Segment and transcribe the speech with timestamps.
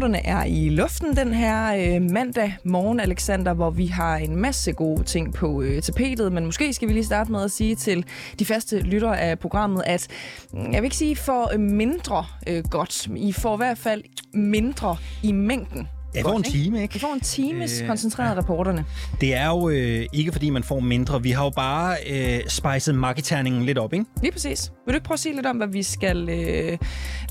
[0.00, 4.72] Reporterne er i luften den her øh, mandag morgen, Alexander, hvor vi har en masse
[4.72, 8.04] gode ting på øh, tapetet, men måske skal vi lige starte med at sige til
[8.38, 10.08] de faste lyttere af programmet, at
[10.52, 14.02] mm, jeg vil ikke sige for øh, mindre øh, godt, I får i hvert fald
[14.34, 16.94] mindre i mængden jeg får en time, ikke?
[16.94, 18.40] Vi får en times øh, koncentreret ja.
[18.40, 18.84] reporterne.
[19.20, 21.22] Det er jo øh, ikke, fordi man får mindre.
[21.22, 24.04] Vi har jo bare øh, spejset marketerningen lidt op, ikke?
[24.22, 24.72] Lige præcis.
[24.86, 26.78] Vil du ikke prøve at sige lidt om, hvad vi skal øh,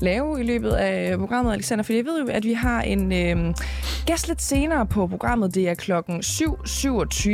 [0.00, 1.84] lave i løbet af programmet, Alexander?
[1.84, 3.54] For jeg ved jo, at vi har en øh,
[4.06, 5.54] gæst lidt senere på programmet.
[5.54, 7.28] Det er klokken 7.27.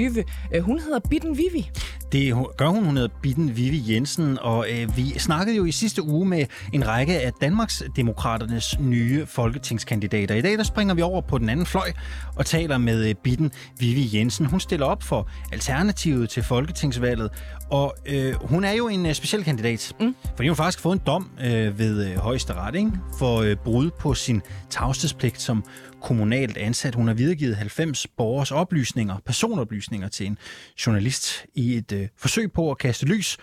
[0.54, 1.70] Øh, hun hedder Bitten Vivi.
[2.12, 6.02] Det gør hun, hun hedder Bitten Vivi Jensen, og øh, vi snakkede jo i sidste
[6.02, 10.34] uge med en række af Danmarks Demokraternes nye folketingskandidater.
[10.34, 11.92] I dag der springer vi over på den anden fløj
[12.36, 14.46] og taler med øh, Bitten Vivi Jensen.
[14.46, 17.30] Hun stiller op for Alternativet til Folketingsvalget,
[17.70, 20.14] og øh, hun er jo en øh, speciel kandidat, mm.
[20.36, 22.92] fordi hun faktisk har fået en dom øh, ved øh, højesteret ikke?
[23.18, 25.64] for øh, brud på sin tavshedspligt som
[26.02, 26.94] kommunalt ansat.
[26.94, 30.38] Hun har videregivet 90 borgers oplysninger, personoplysninger til en
[30.86, 33.36] journalist i et øh, forsøg på at kaste lys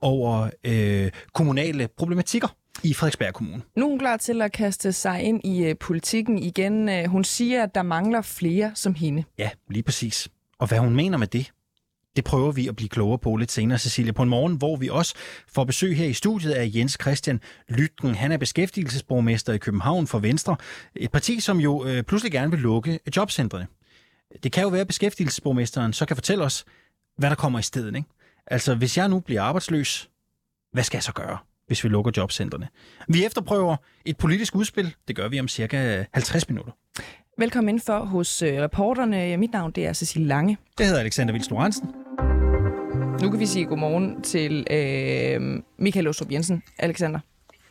[0.00, 2.48] over øh, kommunale problematikker
[2.82, 3.62] i Frederiksberg Kommune.
[3.76, 6.88] Nu er hun klar til at kaste sig ind i øh, politikken igen.
[6.88, 9.24] Øh, hun siger, at der mangler flere som hende.
[9.38, 10.28] Ja, lige præcis.
[10.58, 11.52] Og hvad hun mener med det,
[12.16, 14.88] det prøver vi at blive klogere på lidt senere, Cecilia, på en morgen, hvor vi
[14.88, 15.14] også
[15.48, 18.14] får besøg her i studiet af Jens Christian Lytgen.
[18.14, 20.56] Han er beskæftigelsesborgmester i København for Venstre.
[20.96, 23.66] Et parti, som jo øh, pludselig gerne vil lukke jobcentrene.
[24.42, 26.64] Det kan jo være, at beskæftigelsesborgmesteren så kan fortælle os,
[27.16, 27.96] hvad der kommer i stedet.
[27.96, 28.08] Ikke?
[28.46, 30.10] Altså, hvis jeg nu bliver arbejdsløs,
[30.72, 31.38] hvad skal jeg så gøre,
[31.70, 32.68] hvis vi lukker jobcentrene?
[33.08, 34.94] Vi efterprøver et politisk udspil.
[35.08, 36.72] Det gør vi om cirka 50 minutter.
[37.38, 39.36] Velkommen indenfor hos øh, reporterne.
[39.36, 40.56] Mit navn det er Cecilie Lange.
[40.78, 41.50] Det hedder Alexander Vils
[43.22, 46.62] Nu kan vi sige godmorgen til øh, Michael Ostrup Jensen.
[46.78, 47.20] Alexander.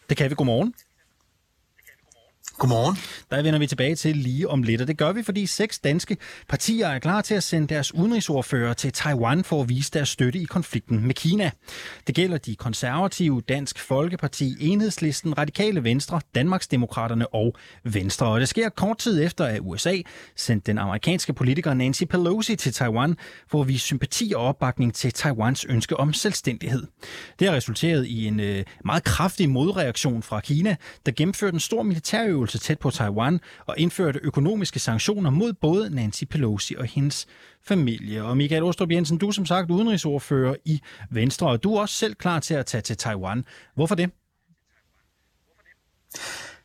[0.10, 0.36] Det kan vi.
[0.36, 0.74] Godmorgen.
[2.58, 2.98] Godmorgen.
[3.32, 6.18] Der vender vi tilbage til lige om lidt, og det gør vi, fordi seks danske
[6.50, 10.40] partier er klar til at sende deres udenrigsordfører til Taiwan for at vise deres støtte
[10.40, 11.52] i konflikten med Kina.
[12.08, 18.28] Det gælder de konservative, Dansk Folkeparti, Enhedslisten, Radikale Venstre, Danmarksdemokraterne og Venstre.
[18.28, 19.96] Og det sker kort tid efter, at USA
[20.36, 23.18] sendte den amerikanske politiker Nancy Pelosi til Taiwan
[23.48, 26.88] for at vise sympati og opbakning til Taiwans ønske om selvstændighed.
[27.40, 31.84] Det har resulteret i en øh, meget kraftig modreaktion fra Kina, der gennemførte en stor
[31.84, 37.28] militærøvelse øvelse tæt på Taiwan og indførte økonomiske sanktioner mod både Nancy Pelosi og hendes
[37.64, 38.24] familie.
[38.24, 41.96] Og Michael Ostrup Jensen, du er som sagt udenrigsordfører i Venstre, og du er også
[41.96, 43.46] selv klar til at tage til Taiwan.
[43.76, 44.10] Hvorfor det?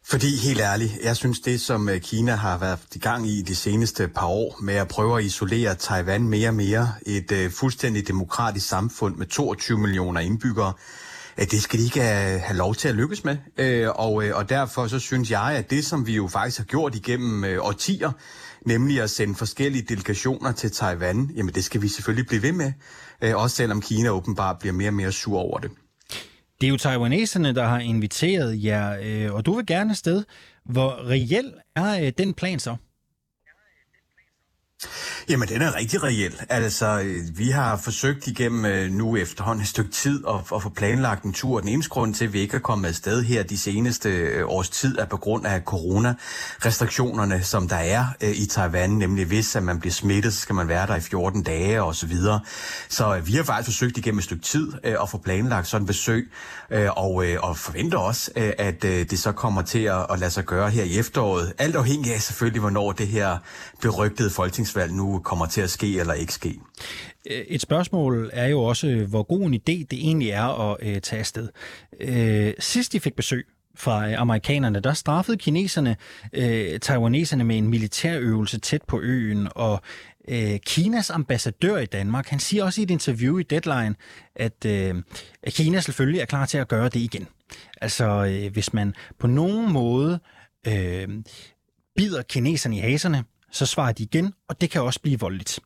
[0.06, 3.54] Fordi helt ærligt, jeg synes det, som øh, Kina har været i gang i de
[3.54, 8.08] seneste par år med at prøve at isolere Taiwan mere og mere, et uh, fuldstændig
[8.08, 10.72] demokratisk samfund med 22 millioner indbyggere,
[11.36, 13.36] det skal de ikke have lov til at lykkes med.
[13.56, 16.64] Øh, og, øh, og derfor så synes jeg, at det, som vi jo faktisk har
[16.64, 18.12] gjort igennem øh, årtier,
[18.66, 22.72] nemlig at sende forskellige delegationer til Taiwan, jamen det skal vi selvfølgelig blive ved med,
[23.22, 25.70] øh, også selvom Kina åbenbart bliver mere og mere sur over det.
[26.60, 30.24] Det er jo taiwaneserne, der har inviteret jer, øh, og du vil gerne afsted.
[30.64, 32.76] Hvor reel er øh, den plan så?
[35.28, 36.44] Jamen, den er rigtig reelt.
[36.48, 41.24] Altså, vi har forsøgt igennem øh, nu efterhånden et stykke tid at, at få planlagt
[41.24, 41.60] en tur.
[41.60, 44.70] Den eneste grund til, at vi ikke er kommet afsted her de seneste øh, års
[44.70, 48.90] tid, er på grund af coronarestriktionerne, som der er øh, i Taiwan.
[48.90, 51.94] Nemlig hvis at man bliver smittet, så skal man være der i 14 dage og
[51.94, 52.40] så videre.
[52.88, 56.32] Så vi har faktisk forsøgt igennem et stykke tid at få planlagt sådan et besøg,
[56.96, 60.98] og, og forventer også, at det så kommer til at lade sig gøre her i
[60.98, 61.52] efteråret.
[61.58, 63.38] Alt afhængig af selvfølgelig, hvornår det her
[63.80, 66.60] berygtede folketingsvalg nu kommer til at ske eller ikke ske.
[67.26, 71.20] Et spørgsmål er jo også, hvor god en idé det egentlig er at øh, tage
[71.20, 71.48] afsted.
[72.00, 75.96] Øh, sidst de fik besøg fra øh, amerikanerne, der straffede kineserne
[76.32, 79.80] øh, taiwaneserne med en militærøvelse tæt på øen, og
[80.28, 83.94] øh, Kinas ambassadør i Danmark, han siger også i et interview i Deadline,
[84.36, 84.94] at, øh,
[85.42, 87.28] at Kina selvfølgelig er klar til at gøre det igen.
[87.80, 90.20] Altså, øh, hvis man på nogen måde
[90.66, 91.08] øh,
[91.96, 93.24] bider kineserne i haserne,
[93.54, 95.60] så svarer de igen, og det kan også blive voldeligt.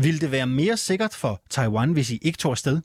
[0.00, 2.80] Vil det være mere sikkert for Taiwan, hvis I ikke tog afsted?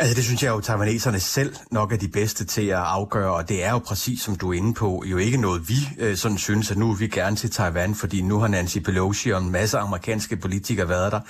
[0.00, 3.48] Altså det synes jeg jo, taiwaneserne selv nok er de bedste til at afgøre, og
[3.48, 6.38] det er jo præcis som du er inde på, jo ikke noget vi øh, sådan
[6.38, 9.50] synes, at nu vil vi gerne til Taiwan, fordi nu har Nancy Pelosi og en
[9.50, 11.20] masse amerikanske politikere været der,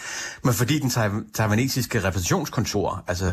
[0.45, 0.91] men fordi den
[1.35, 3.33] taiwanesiske repræsentationskontor, altså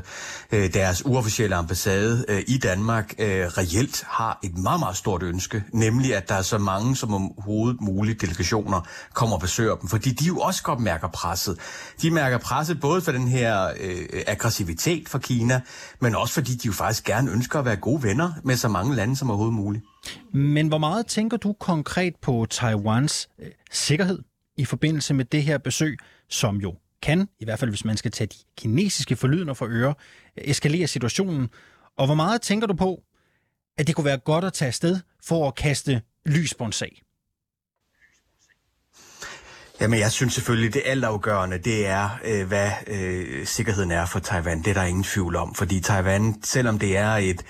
[0.51, 5.63] øh, deres uofficielle ambassade øh, i Danmark, øh, reelt har et meget, meget stort ønske,
[5.73, 8.81] nemlig at der er så mange som overhovedet mulige delegationer
[9.13, 11.57] kommer og besøger dem, fordi de jo også godt mærker presset.
[12.01, 15.61] De mærker presset både for den her øh, aggressivitet fra Kina,
[15.99, 18.95] men også fordi de jo faktisk gerne ønsker at være gode venner med så mange
[18.95, 19.83] lande som overhovedet muligt.
[20.33, 24.19] Men hvor meget tænker du konkret på Taiwans øh, sikkerhed
[24.57, 25.97] i forbindelse med det her besøg,
[26.29, 29.93] som jo kan, i hvert fald hvis man skal tage de kinesiske forlydende for øre,
[30.37, 31.49] øh, eskalere situationen?
[31.97, 33.03] Og hvor meget tænker du på,
[33.77, 37.01] at det kunne være godt at tage afsted for at kaste lys på en sag?
[39.81, 44.59] Jamen, jeg synes selvfølgelig, det altafgørende, det er, øh, hvad øh, sikkerheden er for Taiwan.
[44.59, 47.45] Det er der ingen tvivl om, fordi Taiwan, selvom det er et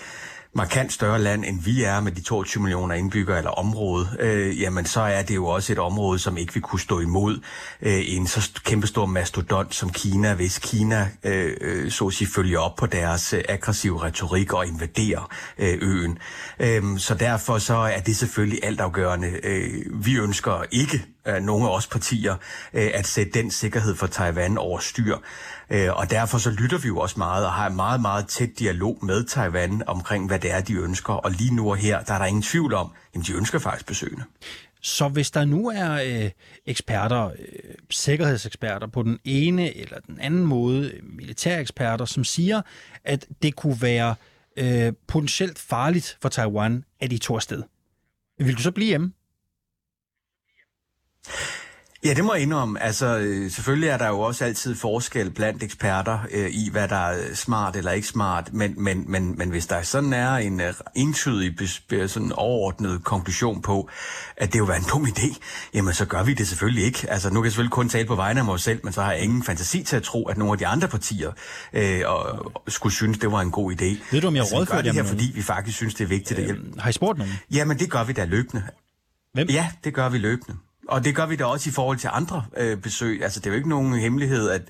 [0.53, 4.85] markant større land, end vi er med de 22 millioner indbyggere eller område, øh, jamen
[4.85, 7.39] så er det jo også et område, som ikke vil kunne stå imod
[7.81, 12.59] øh, en så kæmpestor mastodont som Kina, hvis Kina øh, øh, så at sige følger
[12.59, 15.29] op på deres øh, aggressive retorik og invaderer
[15.59, 16.17] øh, øen.
[16.59, 19.39] Øh, så derfor så er det selvfølgelig altafgørende.
[19.43, 22.35] Øh, vi ønsker ikke øh, nogle af os partier,
[22.73, 25.17] øh, at sætte den sikkerhed for Taiwan over styr.
[25.69, 28.49] Øh, og derfor så lytter vi jo også meget og har en meget, meget tæt
[28.59, 31.13] dialog med Taiwan omkring, hvad det er, de ønsker.
[31.13, 33.85] Og lige nu og her, der er der ingen tvivl om, at de ønsker faktisk
[33.85, 34.23] besøgende.
[34.81, 36.31] Så hvis der nu er øh,
[36.65, 37.33] eksperter, øh,
[37.89, 42.61] sikkerhedseksperter på den ene eller den anden måde, militæreksperter, som siger,
[43.03, 44.15] at det kunne være
[44.57, 47.63] øh, potentielt farligt for Taiwan, at de tog afsted,
[48.39, 49.11] vil du så blive hjemme?
[52.03, 52.83] Ja, det må jeg indrømme.
[52.83, 56.95] Altså, øh, selvfølgelig er der jo også altid forskel blandt eksperter øh, i, hvad der
[56.95, 60.67] er smart eller ikke smart, men, men, men, men hvis der sådan er en uh,
[60.95, 61.69] entydig,
[62.09, 63.89] sådan overordnet konklusion på,
[64.37, 65.37] at det jo være en dum idé,
[65.73, 67.09] jamen så gør vi det selvfølgelig ikke.
[67.09, 69.11] Altså, nu kan jeg selvfølgelig kun tale på vegne af mig selv, men så har
[69.11, 71.31] jeg ingen fantasi til at tro, at nogle af de andre partier
[71.73, 73.97] øh, og, skulle synes, det var en god idé.
[74.11, 76.39] Ved du, om jeg altså, rådfører det her, fordi vi faktisk synes, det er vigtigt
[76.39, 76.81] øh, at hjælpe.
[76.81, 77.33] Har I spurgt nogen?
[77.51, 78.63] Jamen, det gør vi da løbende.
[79.33, 79.47] Hvem?
[79.49, 80.57] Ja, det gør vi løbende.
[80.87, 83.23] Og det gør vi da også i forhold til andre øh, besøg.
[83.23, 84.61] Altså, det er jo ikke nogen hemmelighed, at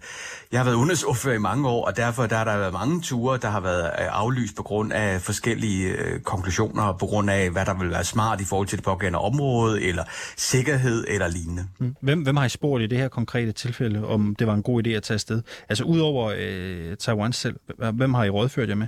[0.51, 3.37] jeg har været udenrigsordfører i mange år, og derfor der har der været mange ture,
[3.37, 7.65] der har været øh, aflyst på grund af forskellige øh, konklusioner, på grund af, hvad
[7.65, 10.03] der vil være smart i forhold til det pågældende område, eller
[10.37, 11.65] sikkerhed, eller lignende.
[11.79, 11.95] Mm.
[12.01, 14.87] Hvem, hvem har I spurgt i det her konkrete tilfælde, om det var en god
[14.87, 15.41] idé at tage afsted?
[15.69, 17.55] Altså, udover øh, Taiwan selv,
[17.93, 18.87] hvem har I rådført jer med?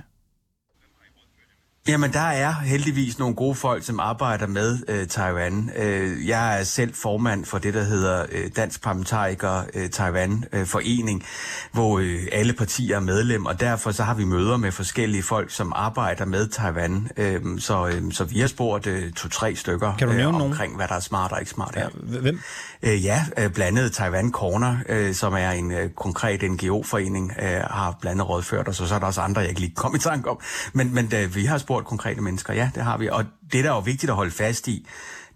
[1.88, 5.70] Jamen, der er heldigvis nogle gode folk, som arbejder med øh, Taiwan.
[5.76, 10.66] Øh, jeg er selv formand for det, der hedder øh, Dansk Parlamentariker øh, Taiwan øh,
[10.66, 11.24] Forening,
[11.72, 15.50] hvor øh, alle partier er medlem, og derfor så har vi møder med forskellige folk,
[15.50, 17.08] som arbejder med Taiwan.
[17.16, 20.76] Øh, så, øh, så vi har spurgt øh, to-tre stykker kan du øh, omkring, nogen?
[20.76, 21.88] hvad der er smart og ikke smart her.
[22.12, 22.40] Ja, hvem?
[22.82, 27.96] Øh, ja, øh, blandet Taiwan Corner, øh, som er en øh, konkret NGO-forening, øh, har
[28.00, 30.30] blandet rådført os, og så er der også andre, jeg ikke lige kom i tanke
[30.30, 30.40] om.
[30.72, 33.08] Men, men øh, vi har spurgt konkrete mennesker, ja, det har vi.
[33.08, 34.86] Og det, der er jo vigtigt at holde fast i,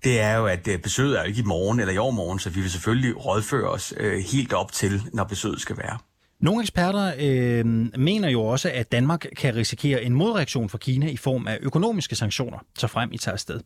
[0.05, 2.51] det er jo, at øh, besøget er jo ikke i morgen eller i overmorgen, så
[2.51, 5.99] vi vil selvfølgelig rådføre os øh, helt op til, når besøget skal være.
[6.41, 7.67] Nogle eksperter øh,
[7.99, 12.17] mener jo også, at Danmark kan risikere en modreaktion fra Kina i form af økonomiske
[12.17, 13.61] sanktioner, så frem i tager afsted.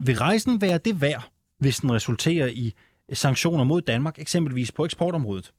[0.00, 2.74] Vil rejsen være det værd, hvis den resulterer i
[3.12, 5.52] sanktioner mod Danmark, eksempelvis på eksportområdet?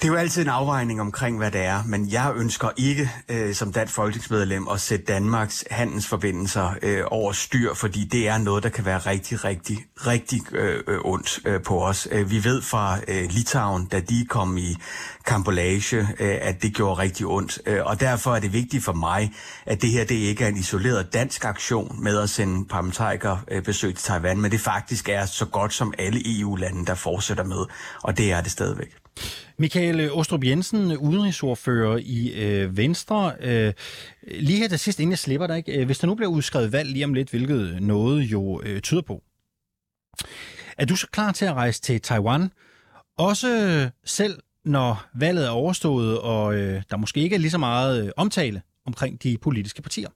[0.00, 3.54] Det er jo altid en afvejning omkring, hvad det er, men jeg ønsker ikke øh,
[3.54, 8.68] som dansk folketingsmedlem at sætte Danmarks handelsforbindelser øh, over styr, fordi det er noget, der
[8.68, 12.08] kan være rigtig, rigtig, rigtig øh, ondt øh, på os.
[12.10, 14.76] Øh, vi ved fra øh, Litauen, da de kom i
[15.26, 19.32] kampolage, øh, at det gjorde rigtig ondt, øh, og derfor er det vigtigt for mig,
[19.66, 23.62] at det her det ikke er en isoleret dansk aktion med at sende parlamentarikere øh,
[23.62, 27.64] besøg til Taiwan, men det faktisk er så godt som alle EU-lande, der fortsætter med,
[28.02, 29.07] og det er det stadigvæk.
[29.58, 33.32] Michael Ostrup Jensen, udenrigsordfører i øh, Venstre.
[33.40, 33.72] Øh,
[34.22, 35.80] lige her til sidst, inden jeg slipper dig, ikke?
[35.80, 39.02] Øh, hvis der nu bliver udskrevet valg lige om lidt, hvilket noget jo øh, tyder
[39.02, 39.22] på,
[40.78, 42.52] er du så klar til at rejse til Taiwan,
[43.18, 48.04] også selv når valget er overstået, og øh, der måske ikke er lige så meget
[48.04, 50.08] øh, omtale omkring de politiske partier?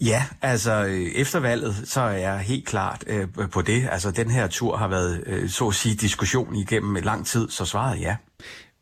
[0.00, 3.88] Ja, altså øh, efter valget, så er jeg helt klart øh, på det.
[3.90, 7.64] Altså den her tur har været, øh, så at sige, diskussion igennem lang tid, så
[7.64, 8.16] svaret ja.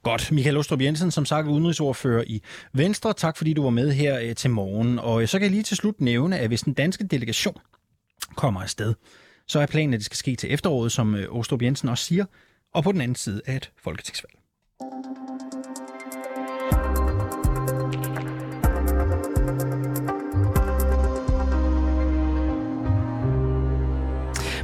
[0.03, 0.33] Godt.
[0.33, 3.13] Michael Ostrup Jensen, som sagt udenrigsordfører i Venstre.
[3.13, 4.99] Tak fordi du var med her øh, til morgen.
[4.99, 7.57] Og øh, så kan jeg lige til slut nævne, at hvis den danske delegation
[8.37, 8.95] kommer afsted,
[9.47, 12.25] så er planen, at det skal ske til efteråret, som øh, Ostrup Jensen også siger,
[12.75, 14.35] og på den anden side af et folketingsvalg.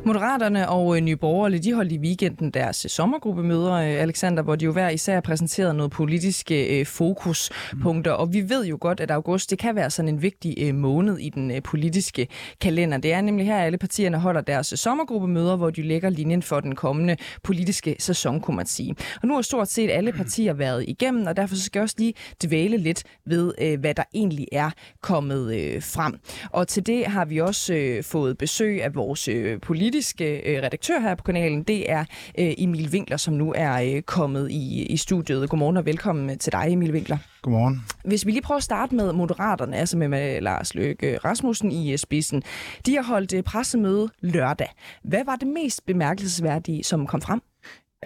[0.07, 4.57] Moderaterne og øh, Nye Borgerlige, de holdt i weekenden deres øh, sommergruppemøder, øh, Alexander, hvor
[4.57, 8.13] de jo hver især præsenterede noget politiske fokuspunkter.
[8.13, 11.29] Og vi ved jo godt, at august det kan være sådan en vigtig måned i
[11.29, 12.29] den politiske
[12.61, 12.99] kalender.
[12.99, 16.75] Det er nemlig her, alle partierne holder deres sommergruppemøder, hvor de lægger linjen for den
[16.75, 18.97] kommende politiske sæson, kunne man sige.
[19.23, 22.15] Og nu har stort set alle partier været igennem, og derfor skal jeg også lige
[22.45, 24.71] dvæle lidt ved, hvad der egentlig er
[25.01, 26.15] kommet frem.
[26.51, 29.29] Og til det har vi også fået besøg af vores
[29.63, 31.63] politiske politiske øh, redaktør her på kanalen.
[31.63, 32.05] Det er
[32.39, 35.51] øh, Emil Winkler, som nu er øh, kommet i, i studiet.
[35.51, 37.19] Godmorgen og velkommen til dig, Emil Winkler.
[37.43, 37.85] Godmorgen.
[38.05, 41.93] Hvis vi lige prøver at starte med Moderaterne, altså med, med Lars Løkke Rasmussen i
[41.93, 42.43] øh, spidsen.
[42.87, 44.69] De har holdt øh, pressemøde lørdag.
[45.05, 47.41] Hvad var det mest bemærkelsesværdige, som kom frem?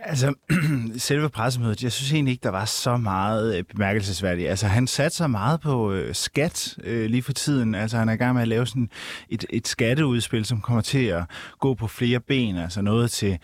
[0.03, 0.35] Altså,
[0.99, 4.49] selve pressemødet, jeg synes egentlig ikke, der var så meget øh, bemærkelsesværdigt.
[4.49, 7.75] Altså, han satte sig meget på øh, skat øh, lige for tiden.
[7.75, 8.91] Altså, han er i gang med at lave sådan
[9.29, 11.25] et, et skatteudspil, som kommer til at
[11.61, 12.57] gå på flere ben.
[12.57, 13.39] Altså noget til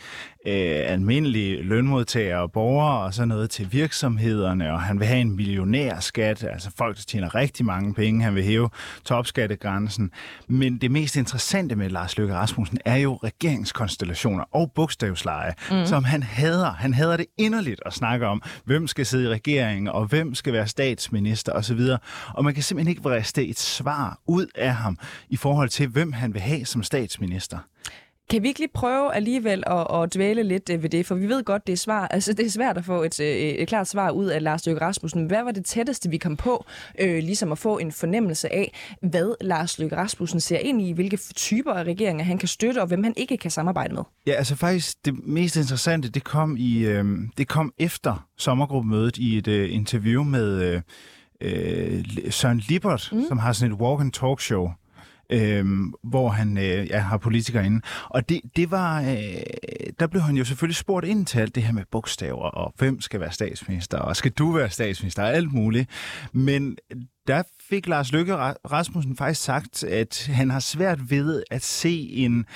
[0.47, 5.37] øh, almindelige lønmodtagere og borgere, og så noget til virksomhederne, og han vil have en
[5.37, 8.23] millionærskat, altså folk, der tjener rigtig mange penge.
[8.23, 8.71] Han vil hæve
[9.05, 10.11] topskattegrænsen.
[10.49, 15.87] Men det mest interessante med Lars Løkke Rasmussen er jo regeringskonstellationer og bogstavsleje, mm.
[15.87, 16.73] som han hader.
[16.73, 20.53] Han hader det inderligt at snakke om, hvem skal sidde i regeringen, og hvem skal
[20.53, 21.81] være statsminister osv.
[22.29, 24.99] Og man kan simpelthen ikke vriste et svar ud af ham
[25.29, 27.59] i forhold til, hvem han vil have som statsminister.
[28.35, 31.07] Kan vi ikke lige prøve alligevel at, at dvæle lidt øh, ved det?
[31.07, 33.27] For vi ved godt, det er, svar, altså det er svært at få et, øh,
[33.27, 35.27] et klart svar ud af Lars Løkke Rasmussen.
[35.27, 36.65] Hvad var det tætteste, vi kom på,
[37.01, 38.73] øh, ligesom at få en fornemmelse af,
[39.03, 42.87] hvad Lars Løkke Rasmussen ser ind i, hvilke typer af regeringer han kan støtte, og
[42.87, 44.03] hvem han ikke kan samarbejde med?
[44.27, 47.05] Ja, altså faktisk det mest interessante, det kom, i, øh,
[47.39, 50.81] det kom efter sommergruppemødet i et øh, interview med øh,
[51.41, 53.25] øh Søren Libert, mm.
[53.29, 54.71] som har sådan et walk-and-talk show
[55.31, 55.67] øh,
[56.03, 57.81] hvor han øh, ja, har politikere inde.
[58.11, 59.09] Og det, det var, øh,
[59.99, 63.01] der blev han jo selvfølgelig spurgt ind til alt det her med bogstaver, og hvem
[63.01, 65.91] skal være statsminister, og skal du være statsminister, og alt muligt.
[66.33, 66.77] Men
[67.27, 72.47] der fik Lars Løkke Rasmussen faktisk sagt, at han har svært ved at se en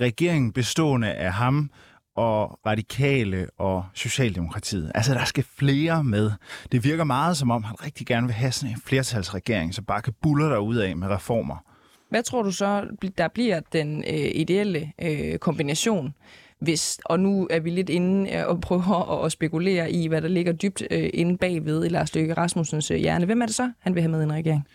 [0.00, 1.70] regering bestående af ham,
[2.16, 4.92] og radikale og Socialdemokratiet.
[4.94, 6.32] Altså, der skal flere med.
[6.72, 10.02] Det virker meget som om, han rigtig gerne vil have sådan en flertalsregering, så bare
[10.02, 11.56] kan buller der ud af med reformer.
[12.10, 12.86] Hvad tror du så,
[13.18, 16.14] der bliver den øh, ideelle øh, kombination?
[16.60, 20.28] Hvis, og nu er vi lidt inde øh, og prøver at spekulere i, hvad der
[20.28, 23.26] ligger dybt øh, inde bagved i Lars Løkke Rasmussens øh, hjerne.
[23.26, 24.66] Hvem er det så, han vil have med i en regering?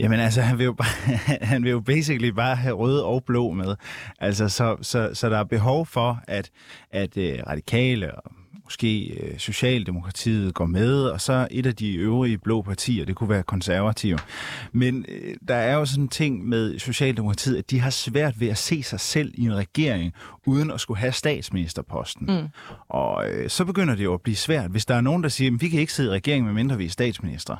[0.00, 1.16] Jamen altså, han vil jo, bare,
[1.52, 3.74] han vil jo basically bare have røde og blå med.
[4.18, 6.50] Altså, så, så, så der er behov for, at,
[6.90, 8.32] at øh, radikale og
[8.64, 13.28] måske øh, Socialdemokratiet går med, og så et af de øvrige blå partier, det kunne
[13.28, 14.18] være konservative.
[14.72, 18.48] Men øh, der er jo sådan en ting med Socialdemokratiet, at de har svært ved
[18.48, 20.12] at se sig selv i en regering,
[20.46, 22.26] uden at skulle have statsministerposten.
[22.26, 22.48] Mm.
[22.88, 25.54] Og øh, så begynder det jo at blive svært, hvis der er nogen, der siger,
[25.54, 27.56] at vi kan ikke sidde i regeringen, medmindre vi er statsminister.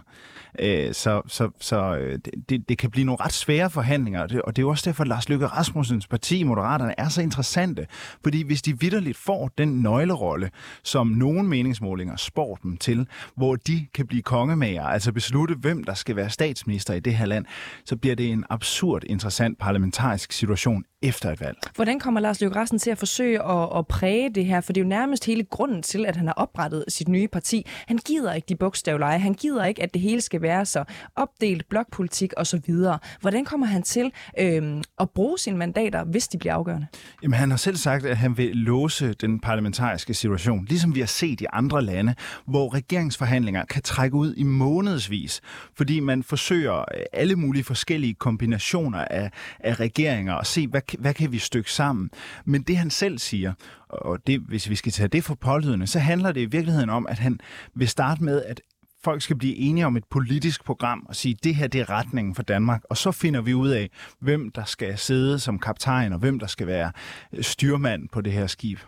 [0.58, 2.18] Øh, så så, så øh,
[2.48, 4.90] det, det kan blive nogle ret svære forhandlinger, og det, og det er jo også
[4.90, 7.86] derfor, at Lars Løkke Rasmussens parti, Moderaterne, er så interessante.
[8.22, 10.50] Fordi hvis de vidderligt får den nøglerolle,
[10.82, 15.94] som nogle meningsmålinger spår dem til, hvor de kan blive kongemager, altså beslutte, hvem der
[15.94, 17.46] skal være statsminister i det her land,
[17.84, 21.58] så bliver det en absurd interessant parlamentarisk situation efter et valg.
[21.74, 24.60] Hvordan kommer Lars Løkke Rasmussen til at forsøge at, at præge det her?
[24.60, 27.66] For det er jo nærmest hele grunden til, at han har oprettet sit nye parti.
[27.86, 29.18] Han gider ikke de bogstavleje.
[29.18, 30.84] Han gider ikke, at det hele skal være så
[31.16, 32.74] opdelt, blokpolitik osv.
[33.20, 36.86] Hvordan kommer han til øh, at bruge sine mandater, hvis de bliver afgørende?
[37.22, 41.06] Jamen, han har selv sagt, at han vil låse den parlamentariske situation, ligesom vi har
[41.06, 42.14] set i andre lande,
[42.46, 45.40] hvor regeringsforhandlinger kan trække ud i månedsvis,
[45.76, 49.30] fordi man forsøger øh, alle mulige forskellige kombinationer af,
[49.60, 52.10] af regeringer og se, hvad, hvad kan vi stykke sammen.
[52.44, 53.52] Men det han selv siger,
[53.88, 57.06] og det, hvis vi skal tage det for pålydende, så handler det i virkeligheden om,
[57.06, 57.40] at han
[57.74, 58.60] vil starte med at
[59.04, 62.34] folk skal blive enige om et politisk program og sige, det her det er retningen
[62.34, 66.18] for Danmark, og så finder vi ud af, hvem der skal sidde som kaptajn, og
[66.18, 66.92] hvem der skal være
[67.32, 68.78] øh, styrmand på det her skib.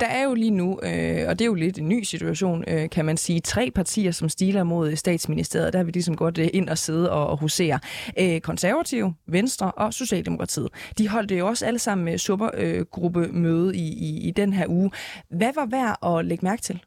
[0.00, 2.90] Der er jo lige nu, øh, og det er jo lidt en ny situation, øh,
[2.90, 5.72] kan man sige, tre partier, som stiler mod statsministeriet.
[5.72, 7.78] Der har vi ligesom godt øh, ind og sidde og, og husere.
[8.18, 10.68] Øh, konservative, Venstre og Socialdemokratiet.
[10.98, 14.90] De holdt jo også alle sammen øh, med supergruppemøde i, i, i den her uge.
[15.30, 16.80] Hvad var værd at lægge mærke til?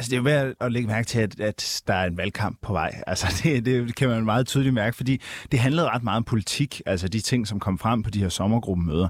[0.00, 2.58] Altså, det er jo værd at lægge mærke til, at, at der er en valgkamp
[2.62, 3.02] på vej.
[3.06, 5.20] Altså, det, det kan man meget tydeligt mærke, fordi
[5.52, 8.28] det handlede ret meget om politik, altså de ting, som kom frem på de her
[8.28, 9.08] sommergruppemøder.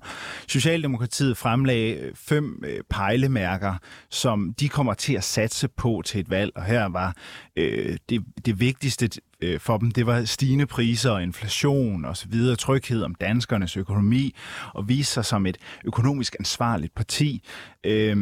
[0.48, 3.74] Socialdemokratiet fremlagde fem øh, pejlemærker,
[4.10, 7.16] som de kommer til at satse på til et valg, og her var
[7.56, 9.08] øh, det, det vigtigste
[9.42, 13.76] øh, for dem, det var stigende priser og inflation og så videre, tryghed om danskernes
[13.76, 14.34] økonomi,
[14.74, 17.42] og vise sig som et økonomisk ansvarligt parti.
[17.86, 18.16] Øh,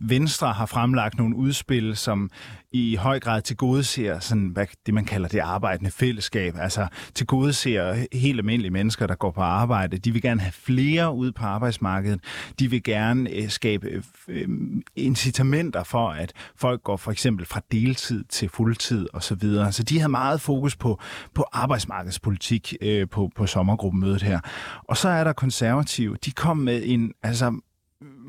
[0.00, 2.30] Venstre har fremlagt nogle udspil, som
[2.72, 6.86] i høj grad til gode ser sådan, hvad det man kalder det arbejdende fællesskab, altså
[7.14, 9.98] til gode ser helt almindelige mennesker, der går på arbejde.
[9.98, 12.20] De vil gerne have flere ud på arbejdsmarkedet.
[12.58, 14.48] De vil gerne øh, skabe øh, øh
[14.96, 19.20] incitamenter for, at folk går for eksempel fra deltid til fuldtid osv.
[19.20, 19.72] Så, videre.
[19.72, 21.00] så de har meget fokus på,
[21.34, 24.40] på arbejdsmarkedspolitik øh, på, på sommergruppemødet her.
[24.84, 26.16] Og så er der konservative.
[26.24, 27.60] De kom med en altså,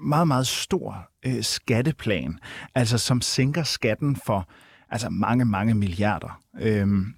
[0.04, 2.40] meget, meget stor øh, skatteplan,
[2.76, 4.50] altså som sænker skatten for
[4.90, 6.42] altså mange, mange milliarder.
[6.60, 7.14] Øhm,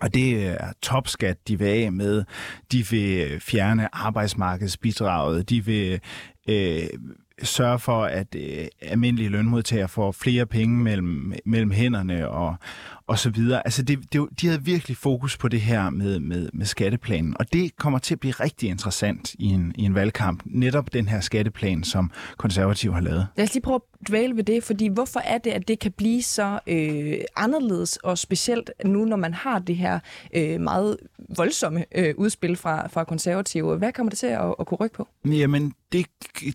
[0.00, 2.24] og det er topskat, de vil af med.
[2.72, 5.50] De vil øh, fjerne arbejdsmarkedsbidraget.
[5.50, 6.00] De vil
[6.48, 6.88] øh,
[7.42, 12.56] sørge for, at øh, almindelige lønmodtagere får flere penge mellem, mellem hænderne og,
[13.06, 13.62] og så videre.
[13.64, 17.52] Altså det, det, de havde virkelig fokus på det her med, med, med skatteplanen, og
[17.52, 20.42] det kommer til at blive rigtig interessant i en, i en valgkamp.
[20.44, 23.26] Netop den her skatteplan, som konservative har lavet.
[23.36, 25.92] Lad os lige prøve at dvæle ved det, fordi hvorfor er det, at det kan
[25.92, 29.98] blive så øh, anderledes og specielt nu, når man har det her
[30.34, 30.96] øh, meget
[31.36, 33.76] voldsomme øh, udspil fra, fra konservative?
[33.76, 35.08] Hvad kommer det til at, at kunne rykke på?
[35.24, 36.06] Jamen, det,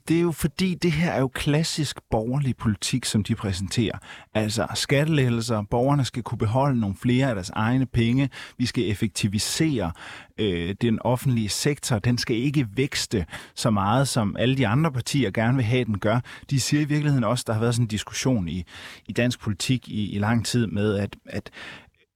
[0.07, 3.97] det er jo fordi, det her er jo klassisk borgerlig politik, som de præsenterer.
[4.33, 9.91] Altså skattelettelser, borgerne skal kunne beholde nogle flere af deres egne penge, vi skal effektivisere
[10.37, 15.31] øh, den offentlige sektor, den skal ikke vækste så meget, som alle de andre partier
[15.31, 16.19] gerne vil have, den gør.
[16.49, 18.63] De siger i virkeligheden også, der har været sådan en diskussion i,
[19.07, 21.49] i dansk politik i, i lang tid med, at, at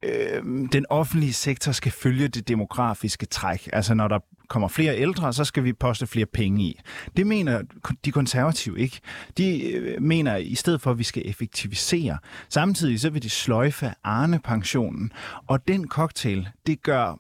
[0.06, 3.70] øh, den offentlige sektor skal følge det demografiske træk.
[3.74, 6.80] Altså når der kommer flere ældre, så skal vi poste flere penge i.
[7.18, 7.62] Det mener
[8.06, 9.00] de konservative ikke.
[9.38, 12.18] De øh, mener i stedet for, at vi skal effektivisere.
[12.50, 15.12] Samtidig så vil de sløjfe Arne-pensionen.
[15.48, 17.20] Og den cocktail, det gør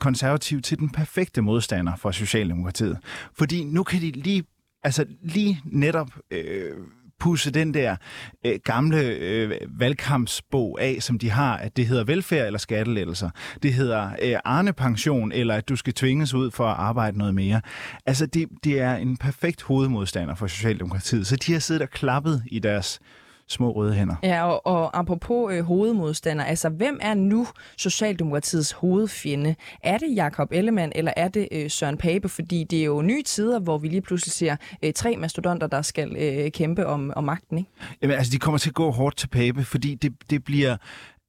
[0.00, 2.98] konservativ til den perfekte modstander for Socialdemokratiet.
[3.34, 4.44] Fordi nu kan de lige,
[4.82, 6.72] altså lige netop øh,
[7.20, 7.96] pusse den der
[8.46, 13.30] øh, gamle øh, valgkampsbog af, som de har, at det hedder velfærd eller skattelettelser.
[13.62, 17.60] Det hedder øh, Arne-pension, eller at du skal tvinges ud for at arbejde noget mere.
[18.06, 21.26] Altså, det, det er en perfekt hovedmodstander for Socialdemokratiet.
[21.26, 23.00] Så de har siddet og klappet i deres
[23.48, 24.14] små røde hænder.
[24.22, 29.54] Ja, og, og apropos øh, hovedmodstander, altså hvem er nu Socialdemokratiets hovedfjende?
[29.82, 32.28] Er det Jakob Ellemann, eller er det øh, Søren Pape?
[32.28, 35.82] Fordi det er jo nye tider, hvor vi lige pludselig ser øh, tre mastodonter, der
[35.82, 37.70] skal øh, kæmpe om, om magten, ikke?
[38.02, 40.76] Jamen altså, de kommer til at gå hårdt til Pape, fordi det, det bliver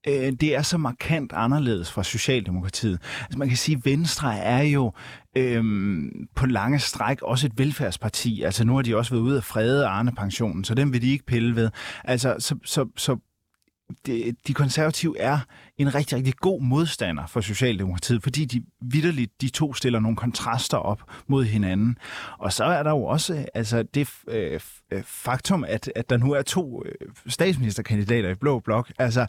[0.07, 3.01] øh, det er så markant anderledes fra Socialdemokratiet.
[3.21, 4.93] Altså man kan sige, at Venstre er jo
[5.37, 8.41] øhm, på lange stræk også et velfærdsparti.
[8.41, 11.25] Altså nu har de også været ude af frede Arne-pensionen, så den vil de ikke
[11.25, 11.69] pille ved.
[12.03, 13.17] Altså så, så, så
[14.05, 15.39] de, de konservative er
[15.79, 20.77] en rigtig, rigtig god modstander for Socialdemokratiet, fordi de vidderligt, de to stiller nogle kontraster
[20.77, 21.97] op mod hinanden.
[22.37, 24.59] Og så er der jo også altså det øh,
[24.91, 26.91] øh, faktum, at, at der nu er to øh,
[27.27, 28.91] statsministerkandidater i Blå Blok.
[28.99, 29.27] Altså,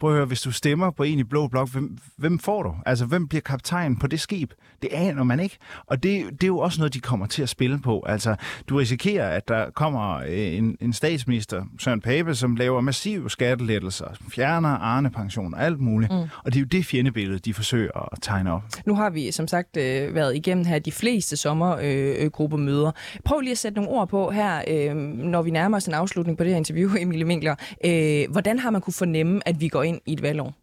[0.00, 2.74] prøv at høre, hvis du stemmer på en i Blå Blok, hvem, hvem får du?
[2.86, 4.52] Altså, hvem bliver kaptajn på det skib?
[4.82, 5.58] Det aner man ikke.
[5.86, 8.04] Og det, det er jo også noget, de kommer til at spille på.
[8.06, 8.36] Altså,
[8.68, 14.06] du risikerer, at der kommer øh, en, en statsminister, Søren Pape, som laver massive skattelettelser,
[14.28, 16.12] fjerner Arne-pension og alt muligt muligt.
[16.12, 16.18] Mm.
[16.18, 18.62] Og det er jo det fjendebillede, de forsøger at tegne op.
[18.86, 22.86] Nu har vi som sagt øh, været igennem her de fleste sommergruppemøder.
[22.86, 25.94] Øh, Prøv lige at sætte nogle ord på her, øh, når vi nærmer os en
[25.94, 27.54] afslutning på det her interview, Emilie Minkler.
[27.84, 30.54] Øh, hvordan har man kunne fornemme, at vi går ind i et valgår?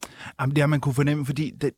[0.41, 1.71] Jamen, det har man kunne fornemme, fordi det,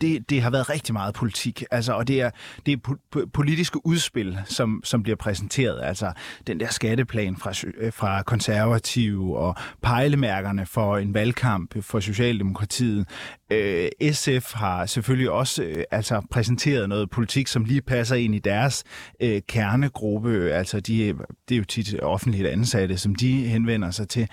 [0.00, 2.30] det, det har været rigtig meget politik, altså, og det er,
[2.66, 5.80] det er po- politiske udspil, som, som bliver præsenteret.
[5.82, 6.12] Altså
[6.46, 13.06] den der skatteplan fra, øh, fra konservative og pejlemærkerne for en valgkamp for Socialdemokratiet.
[13.52, 18.38] Øh, SF har selvfølgelig også øh, altså præsenteret noget politik, som lige passer ind i
[18.38, 18.84] deres
[19.20, 20.52] øh, kernegruppe.
[20.52, 21.14] Altså de,
[21.48, 24.28] det er jo tit offentligt ansatte, som de henvender sig til.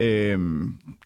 [0.00, 0.38] Øh,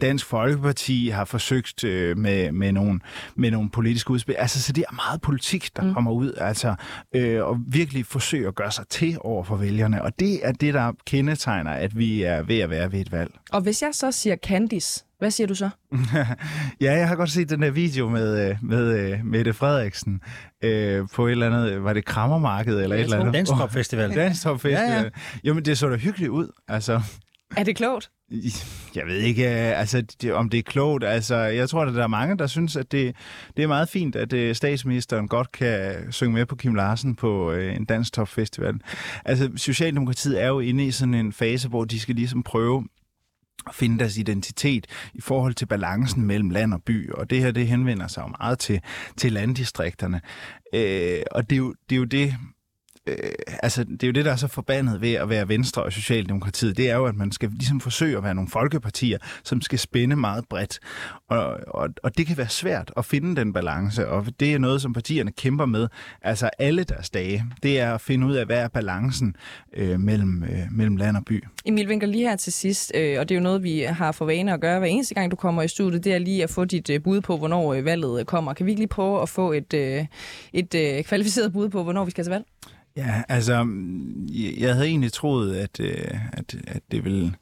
[0.00, 3.00] Dansk Folkeparti har forsøgt øh, med, med, nogle,
[3.36, 4.34] med nogle politiske udspil.
[4.34, 5.94] Altså, så det er meget politik, der mm.
[5.94, 6.74] kommer ud, altså,
[7.14, 10.02] øh, og virkelig forsøger at gøre sig til over for vælgerne.
[10.02, 13.30] Og det er det, der kendetegner, at vi er ved at være ved et valg.
[13.52, 15.70] Og hvis jeg så siger Candice, hvad siger du så?
[16.80, 20.20] ja, jeg har godt set den der video med, øh, med øh, Mette Frederiksen
[20.62, 23.34] øh, på et eller andet, var det Krammermarked eller jeg et eller andet?
[23.34, 24.14] Danstop Festival.
[24.14, 24.90] Danstop Festival.
[24.90, 25.08] Ja, ja.
[25.44, 27.00] Jamen, det så da hyggeligt ud, altså.
[27.58, 28.10] Er det klogt?
[28.94, 31.04] Jeg ved ikke, øh, altså, det, om det er klogt.
[31.04, 33.16] Altså, jeg tror, at der er mange, der synes, at det,
[33.56, 37.52] det er meget fint, at uh, statsministeren godt kan synge med på Kim Larsen på
[37.52, 38.74] uh, en dansk topfestival.
[39.24, 42.84] Altså, Socialdemokratiet er jo inde i sådan en fase, hvor de skal ligesom prøve
[43.72, 47.10] finde deres identitet i forhold til balancen mellem land og by.
[47.10, 48.80] Og det her, det henvender sig jo meget til,
[49.16, 50.20] til landdistrikterne.
[50.74, 52.34] Øh, og det er, jo, det er jo det,
[53.06, 53.16] øh,
[53.62, 56.76] altså, det er jo det, der er så forbandet ved at være Venstre og Socialdemokratiet.
[56.76, 60.16] Det er jo, at man skal ligesom forsøge at være nogle folkepartier, som skal spænde
[60.16, 60.78] meget bredt.
[61.28, 64.82] Og, og, og det kan være svært at finde den balance, og det er noget,
[64.82, 65.88] som partierne kæmper med.
[66.22, 69.36] Altså alle deres dage, det er at finde ud af, hvad er balancen
[69.76, 71.44] øh, mellem, øh, mellem land og by.
[71.64, 74.24] Emil Winkler, lige her til sidst, øh, og det er jo noget, vi har for
[74.24, 76.64] vane at gøre hver eneste gang, du kommer i studiet, det er lige at få
[76.64, 78.54] dit øh, bud på, hvornår øh, valget kommer.
[78.54, 80.06] Kan vi ikke lige prøve at få et, øh,
[80.52, 82.44] et øh, kvalificeret bud på, hvornår vi skal til valg?
[82.96, 84.28] Ja, altså, mm,
[84.58, 87.34] jeg havde egentlig troet, at, øh, at, at det ville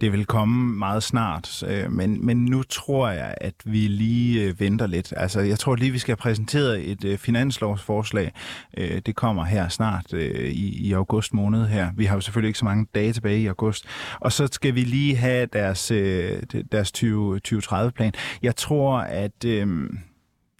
[0.00, 4.60] det vil komme meget snart, øh, men, men nu tror jeg, at vi lige øh,
[4.60, 5.12] venter lidt.
[5.16, 8.32] Altså, jeg tror lige, vi skal have præsenteret et finanslovsforslag.
[8.76, 11.90] Det kommer her snart i, i august måned her.
[11.96, 13.86] Vi har jo selvfølgelig ikke så mange dage tilbage i august.
[14.20, 15.86] Og så skal vi lige have deres,
[16.72, 18.12] deres 2030-plan.
[18.42, 19.44] Jeg tror, at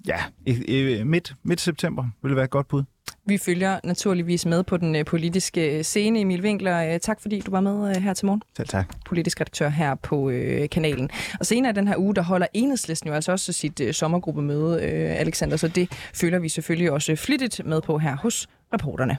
[0.06, 2.82] ja, midt, midt september vil være et godt bud.
[3.26, 6.20] Vi følger naturligvis med på den øh, politiske øh, scene.
[6.20, 8.42] Emil Winkler, øh, tak fordi du var med her til morgen.
[8.56, 8.94] Selv tak.
[9.06, 10.32] Politisk redaktør her på
[10.70, 11.10] kanalen.
[11.40, 15.56] Og senere i den her uge, der holder Enhedslisten jo altså også sit sommergruppemøde, Alexander,
[15.56, 19.16] så det følger vi selvfølgelig også flittigt med på her hos reporterne.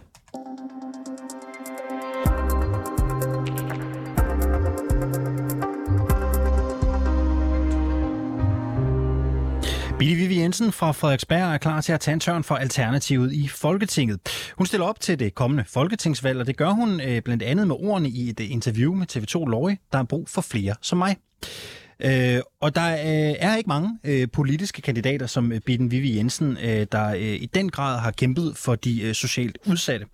[10.00, 13.48] Billy Vivi Jensen fra Frederiksberg er klar til at tage en tørn for Alternativet i
[13.48, 14.20] Folketinget.
[14.58, 17.76] Hun stiller op til det kommende folketingsvalg, og det gør hun øh, blandt andet med
[17.80, 21.18] ordene i et interview med TV2 Lorry, der er brug for flere som mig.
[22.00, 26.58] Øh, og der øh, er ikke mange øh, politiske kandidater som øh, Bitten Vivi Jensen,
[26.64, 30.06] øh, der øh, i den grad har kæmpet for de øh, socialt udsatte.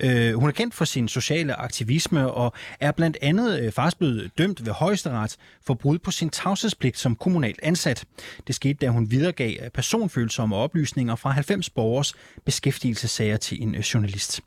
[0.00, 4.30] Øh, hun er kendt for sin sociale aktivisme og er blandt andet øh, faktisk blevet
[4.38, 8.04] dømt ved højesteret for brud på sin tavshedspligt som kommunalt ansat.
[8.46, 13.80] Det skete, da hun videregav øh, personfølsomme oplysninger fra 90 borgers beskæftigelsessager til en øh,
[13.80, 14.40] journalist.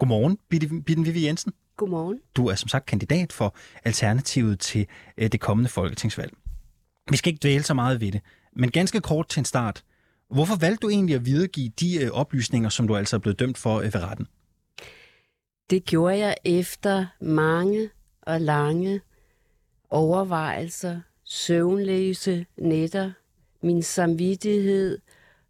[0.00, 0.38] Godmorgen,
[0.82, 1.52] Bitten Vivi Jensen.
[1.76, 2.20] Godmorgen.
[2.36, 4.86] Du er som sagt kandidat for Alternativet til
[5.18, 6.32] øh, det kommende folketingsvalg.
[7.10, 8.20] Vi skal ikke dvæle så meget ved det,
[8.56, 9.84] men ganske kort til en start.
[10.30, 13.58] Hvorfor valgte du egentlig at videregive de øh, oplysninger, som du altså er blevet dømt
[13.58, 14.26] for øh, ved retten?
[15.70, 17.90] Det gjorde jeg efter mange
[18.22, 19.00] og lange
[19.90, 23.12] overvejelser, søvnløse nætter,
[23.62, 24.98] min samvittighed,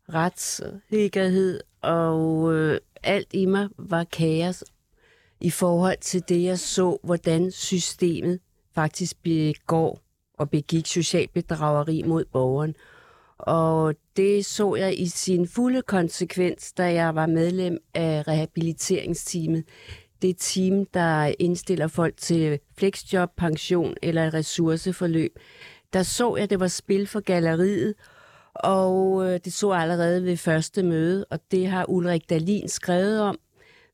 [0.09, 4.65] retssikkerhed og øh, alt i mig var kaos
[5.41, 8.41] i forhold til det, jeg så, hvordan systemet
[8.75, 10.01] faktisk begår
[10.39, 12.75] og begik social bedrageri mod borgeren.
[13.39, 19.65] Og det så jeg i sin fulde konsekvens, da jeg var medlem af rehabiliteringsteamet.
[20.23, 25.33] Det team, der indstiller folk til flexjob, pension eller ressourceforløb.
[25.93, 27.95] Der så jeg, at det var spil for galleriet,
[28.55, 33.39] og øh, det så allerede ved første møde, og det har Ulrik Dalin skrevet om,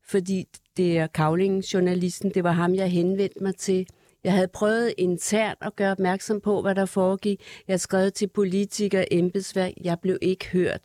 [0.03, 0.45] fordi
[0.77, 3.87] det er Kavling, journalisten, det var ham, jeg henvendte mig til.
[4.23, 7.41] Jeg havde prøvet internt at gøre opmærksom på, hvad der foregik.
[7.67, 9.73] Jeg skrev til politikere, embedsværk.
[9.83, 10.81] Jeg blev ikke hørt.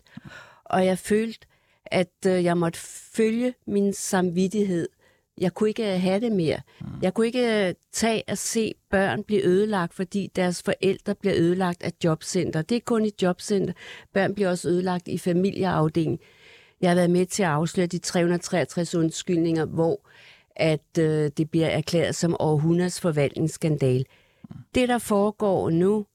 [0.64, 1.46] Og jeg følte,
[1.86, 2.78] at øh, jeg måtte
[3.14, 4.88] følge min samvittighed.
[5.38, 6.60] Jeg kunne ikke have det mere.
[7.02, 11.82] Jeg kunne ikke øh, tage at se børn blive ødelagt, fordi deres forældre bliver ødelagt
[11.82, 12.62] af jobcenter.
[12.62, 13.72] Det er kun i jobcenter.
[14.12, 16.18] Børn bliver også ødelagt i familieafdelingen.
[16.80, 20.00] Jeg har været med til at afsløre de 363 undskyldninger, hvor
[20.56, 24.06] at øh, det bliver erklæret som århundredes forvaltningsskandal.
[24.74, 26.06] Det, der foregår nu,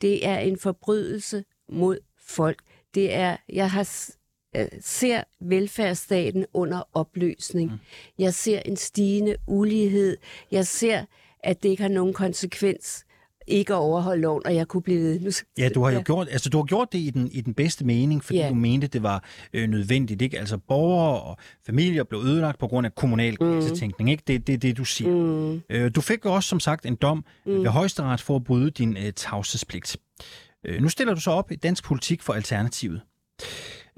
[0.00, 2.58] det er en forbrydelse mod folk.
[2.94, 4.12] Det er, jeg har
[4.56, 7.70] øh, ser velfærdsstaten under opløsning.
[7.70, 7.78] Mm.
[8.18, 10.16] Jeg ser en stigende ulighed.
[10.50, 11.04] Jeg ser,
[11.44, 13.06] at det ikke har nogen konsekvens
[13.46, 16.02] ikke at overholde loven, og jeg kunne blive Nu, ja, du har jo ja.
[16.02, 18.48] gjort, altså, du har gjort det i den, i den bedste mening, fordi ja.
[18.48, 20.22] du mente, det var øh, nødvendigt.
[20.22, 20.38] Ikke?
[20.38, 23.60] Altså borgere og familier blev ødelagt på grund af kommunal mm.
[23.60, 24.10] krisetænkning.
[24.10, 24.22] Ikke?
[24.26, 25.10] Det er det, det, du siger.
[25.10, 25.62] Mm.
[25.70, 27.52] Øh, du fik jo også, som sagt, en dom mm.
[27.52, 29.96] ved højesteret for at bryde din øh, tavshedspligt.
[30.64, 33.00] Øh, nu stiller du så op i dansk politik for Alternativet.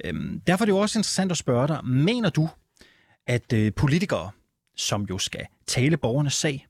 [0.04, 0.14] Øh,
[0.46, 2.48] derfor er det jo også interessant at spørge dig, mener du,
[3.26, 4.30] at øh, politikere,
[4.76, 6.66] som jo skal tale borgernes sag,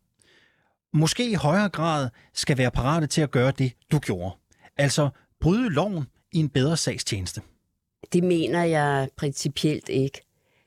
[0.92, 4.36] måske i højere grad skal være parate til at gøre det, du gjorde.
[4.76, 5.08] Altså
[5.40, 7.42] bryde loven i en bedre sagstjeneste.
[8.12, 10.20] Det mener jeg principielt ikke.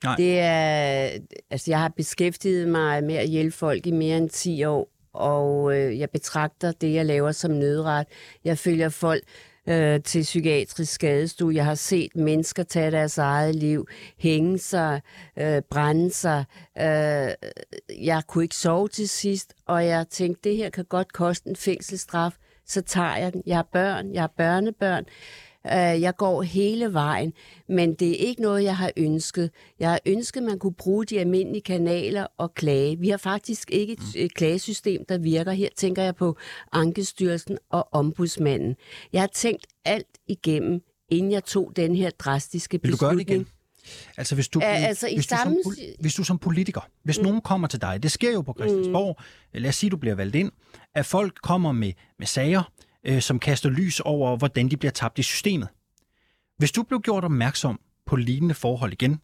[0.04, 0.16] Nej.
[0.16, 1.10] Det er,
[1.50, 5.76] altså jeg har beskæftiget mig med at hjælpe folk i mere end 10 år, og
[5.76, 8.06] øh, jeg betragter det, jeg laver som nødret.
[8.44, 9.22] Jeg følger folk
[9.68, 11.54] øh, til psykiatrisk skadestue.
[11.54, 13.86] Jeg har set mennesker tage deres eget liv,
[14.18, 15.00] hænge sig,
[15.38, 16.44] øh, brænde sig.
[16.78, 17.30] Øh,
[18.06, 21.56] jeg kunne ikke sove til sidst, og jeg tænkte, det her kan godt koste en
[21.56, 22.32] fængselsstraf.
[22.66, 23.42] Så tager jeg den.
[23.46, 25.04] Jeg har børn, jeg har børnebørn.
[25.66, 27.32] Øh, jeg går hele vejen,
[27.68, 29.50] men det er ikke noget, jeg har ønsket.
[29.78, 32.98] Jeg har ønsket, at man kunne bruge de almindelige kanaler og klage.
[32.98, 35.52] Vi har faktisk ikke et, et klagesystem, der virker.
[35.52, 36.36] Her tænker jeg på
[36.72, 38.76] Ankestyrelsen og Ombudsmanden.
[39.12, 43.28] Jeg har tænkt alt igennem, inden jeg tog den her drastiske Vil du gøre beslutning.
[43.28, 43.46] det igen?
[44.16, 45.56] Altså, hvis du, Ja, altså, hvis, du som,
[46.00, 47.24] hvis du som politiker, hvis mm.
[47.24, 49.16] nogen kommer til dig, det sker jo på Christiansborg,
[49.54, 49.60] mm.
[49.60, 50.52] lad os sige, du bliver valgt ind,
[50.94, 52.72] at folk kommer med, med sager,
[53.04, 55.68] øh, som kaster lys over, hvordan de bliver tabt i systemet.
[56.58, 59.20] Hvis du blev gjort opmærksom på lignende forhold igen,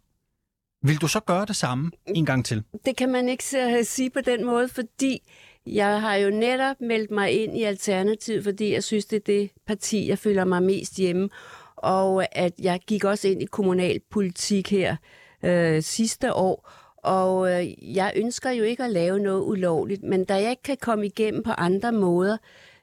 [0.83, 2.63] vil du så gøre det samme en gang til?
[2.85, 3.45] Det kan man ikke
[3.85, 5.23] sige på den måde, fordi
[5.67, 9.51] jeg har jo netop meldt mig ind i Alternativet, fordi jeg synes, det er det
[9.67, 11.29] parti, jeg føler mig mest hjemme.
[11.77, 14.97] Og at jeg gik også ind i kommunalpolitik her
[15.43, 20.35] øh, sidste år, og øh, jeg ønsker jo ikke at lave noget ulovligt, men da
[20.35, 22.37] jeg ikke kan komme igennem på andre måder,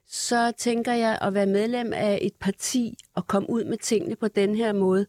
[0.08, 4.28] så tænker jeg at være medlem af et parti og komme ud med tingene på
[4.28, 5.06] den her måde.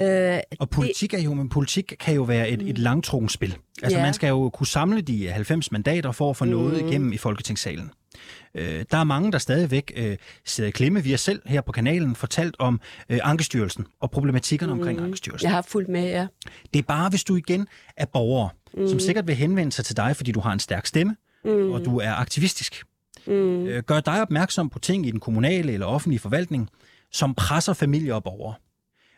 [0.00, 3.56] Øh, Og politik er jo, men politik kan jo være et, et langtrukken spil.
[3.82, 4.04] Altså Ja.
[4.04, 7.90] man skal jo kunne samle de 90 mandater for at få noget igennem i Folketingssalen.
[8.54, 11.02] Øh, der er mange, der stadigvæk øh, sidder i klemme.
[11.02, 15.46] Vi har selv her på kanalen fortalt om øh, Ankestyrelsen og problematikkerne omkring Ankestyrelsen.
[15.46, 16.26] jeg har fulgt med jer.
[16.72, 17.66] Det er bare, hvis du igen
[17.96, 18.88] er borger, mm.
[18.88, 21.70] som sikkert vil henvende sig til dig, fordi du har en stærk stemme, mm.
[21.72, 22.84] og du er aktivistisk.
[23.26, 23.66] Mm.
[23.66, 26.68] Øh, gør dig opmærksom på ting i den kommunale eller offentlige forvaltning,
[27.12, 28.54] som presser familier og borgere.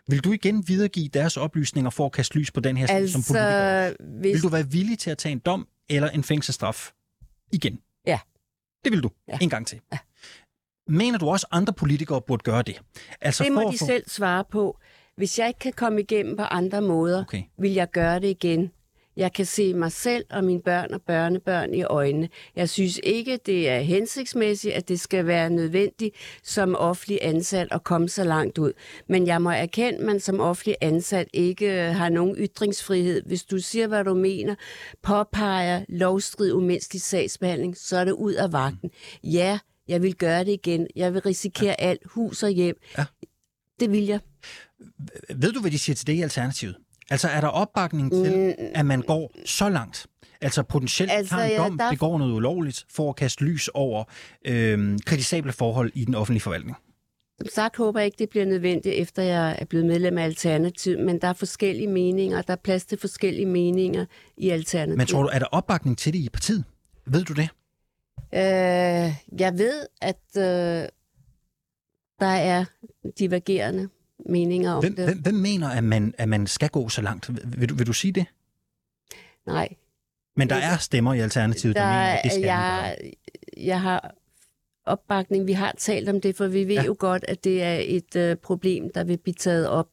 [0.09, 3.23] Vil du igen videregive deres oplysninger for at kaste lys på den her sag som
[3.23, 3.47] politiker?
[3.47, 6.93] Altså, hvis, Vil du være villig til at tage en dom eller en fængselsstraf
[7.53, 7.81] igen?
[8.07, 8.19] Ja.
[8.85, 9.11] Det vil du.
[9.29, 9.39] Ja.
[9.41, 9.81] En gang til.
[9.93, 9.99] Ja.
[10.89, 12.81] Mener du også, at andre politikere burde gøre det?
[13.21, 14.79] Altså det for må at de selv svare på.
[15.17, 17.43] Hvis jeg ikke kan komme igennem på andre måder, Okay.
[17.59, 18.71] vil jeg gøre det igen.
[19.17, 22.29] Jeg kan se mig selv og mine børn og børnebørn i øjnene.
[22.57, 27.85] Jeg synes ikke, det er hensigtsmæssigt, at det skal være nødvendigt som offentlig ansat at
[27.85, 28.73] komme så langt ud.
[29.09, 33.23] Men jeg må erkende, at man som offentlig ansat ikke øh, har nogen ytringsfrihed.
[33.27, 34.55] Hvis du siger, hvad du mener,
[35.03, 38.91] påpeger lovstrid umenneskelig sagsbehandling, så er det ud af vagten.
[39.25, 40.87] Ja, jeg vil gøre det igen.
[40.97, 42.77] Jeg vil risikere alt, hus og hjem.
[42.99, 43.05] Ja.
[43.81, 44.21] Det vil jeg.
[45.37, 46.77] Ved du, hvad de siger til det i Alternativet?
[47.11, 50.07] Altså, er der opbakning til, at man går så langt?
[50.41, 53.69] Altså potentielt Altså, har en ja, dom, der- begår noget ulovligt, for at kaste lys
[53.75, 54.05] over
[54.45, 56.77] øhm, kritisable forhold i den offentlige forvaltning.
[57.41, 60.99] Som sagt håber jeg ikke, det bliver nødvendigt, efter jeg er blevet medlem af Alternativ,
[60.99, 64.05] men der er forskellige meninger, der er plads til forskellige meninger
[64.37, 64.97] i Alternativ.
[64.97, 66.65] Men tror du, er der opbakning til det i partiet?
[67.07, 67.49] Ved du det?
[68.35, 70.89] Øh, jeg ved, at øh,
[72.21, 72.65] der er
[73.19, 73.89] divergerende
[74.29, 75.05] meninger om Hvem, det.
[75.05, 77.31] hvem, hvem mener, at man, at man skal gå så langt?
[77.59, 78.27] Vil, du, vil du sige det?
[79.47, 79.69] Nej,
[80.37, 82.97] Men der er stemmer i Alternativet, der, der, mener, at det skal man jeg,
[83.57, 84.15] jeg har
[84.87, 85.47] opbakning.
[85.47, 86.81] Vi har talt om det, for vi ved Ja.
[86.81, 86.87] ja.
[86.87, 89.89] jo godt, at det er et øh, problem, der vil blive taget op.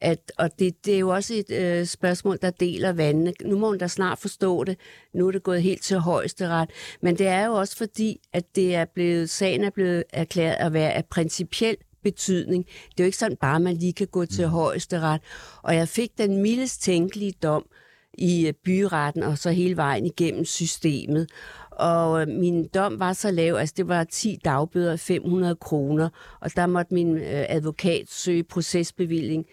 [0.00, 3.32] At, og det, det er jo også et øh, spørgsmål, der deler vandene.
[3.44, 4.76] Nu må hun da snart forstå det.
[5.14, 6.70] Nu er det gået helt til højesteret.
[7.02, 10.72] Men det er jo også fordi, at det er blevet, sagen er blevet erklæret at
[10.72, 12.66] være af principiel betydning.
[12.66, 15.20] Det er jo ikke sådan bare, at man lige kan gå til højesteret.
[15.62, 17.66] Og jeg fik den mildest tænkelige dom
[18.18, 21.30] i øh, byretten og så hele vejen igennem systemet.
[21.70, 26.08] Og øh, min dom var så lav, altså det var 10 dagbøder, 500 kroner,
[26.40, 29.46] og der måtte min øh, advokat søge procesbevilling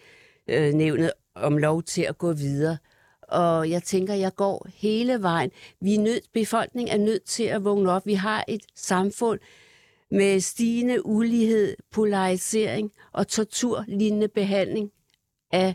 [0.48, 2.76] øh, nævnet om lov til at gå videre.
[3.22, 5.50] Og jeg tænker, jeg går hele vejen.
[5.80, 8.06] Vi er nødt, befolkningen er nødt til at vågne op.
[8.06, 9.38] Vi har et samfund
[10.10, 14.90] med stigende ulighed, polarisering og torturlignende behandling
[15.52, 15.74] af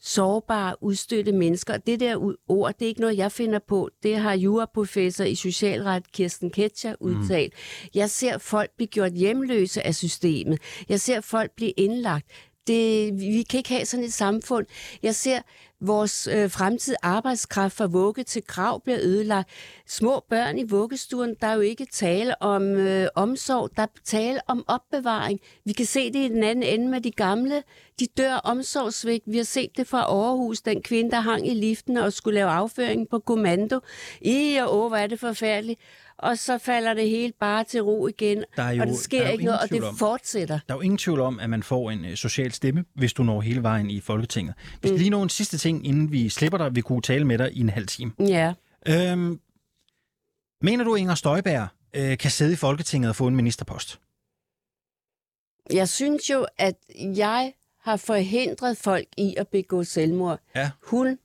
[0.00, 1.76] sårbare, udstødte mennesker.
[1.76, 3.90] Det der ord, det er ikke noget, jeg finder på.
[4.02, 7.52] Det har juraprofessor i socialret Kirsten Ketscher udtalt.
[7.52, 7.88] Mm.
[7.94, 10.58] Jeg ser folk blive gjort hjemløse af systemet.
[10.88, 12.26] Jeg ser folk blive indlagt.
[12.68, 14.66] Det, vi kan ikke have sådan et samfund.
[15.02, 15.40] Jeg ser
[15.80, 19.48] vores øh, fremtidige arbejdskraft fra vugge til grav bliver ødelagt.
[19.86, 24.40] Små børn i vuggestuen, der er jo ikke tale om øh, omsorg, der er tale
[24.46, 25.40] om opbevaring.
[25.64, 27.62] Vi kan se det i den anden ende med de gamle.
[28.00, 29.24] De dør omsorgsvigt.
[29.26, 32.50] Vi har set det fra Aarhus, den kvinde, der hang i liften og skulle lave
[32.50, 33.80] afføring på kommando.
[34.20, 35.80] I og åh, hvor er det forfærdeligt.
[36.18, 39.00] Og så falder det hele bare til ro igen, Der er jo- og det der
[39.00, 40.58] sker er jo ikke noget, og det om- fortsætter.
[40.68, 43.22] Der er jo ingen tvivl om, at man får en øh, social stemme, hvis du
[43.22, 44.54] når hele vejen i Folketinget.
[44.82, 44.96] Vi skal Mm.
[44.98, 46.74] lige nå en sidste ting, inden vi slipper dig.
[46.74, 48.12] Vi kunne tale med dig i en halv time.
[48.18, 48.54] Ja.
[48.88, 49.40] Øhm,
[50.62, 54.00] mener du, Inger Støjberg øh, kan sidde i Folketinget og få en ministerpost?
[55.72, 60.40] Jeg synes jo, at jeg har forhindret folk i at begå selvmord.
[60.56, 60.70] Ja.
[60.82, 61.18] Hun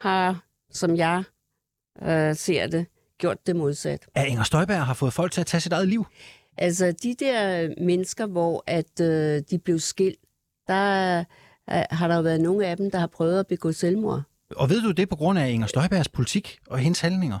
[0.00, 1.22] har, som jeg
[2.02, 2.86] øh, ser det,
[3.18, 4.06] gjort det modsat.
[4.14, 6.06] At Inger Støjberg har fået folk til at tage sit eget liv.
[6.58, 10.18] Altså, de der mennesker, hvor at øh, de blev skilt,
[10.68, 11.18] der
[11.70, 14.22] øh, har der jo været nogle af dem, der har prøvet at begå selvmord.
[14.56, 17.38] Og ved du det på grund af Inger Støjbergs politik og hendes handlinger?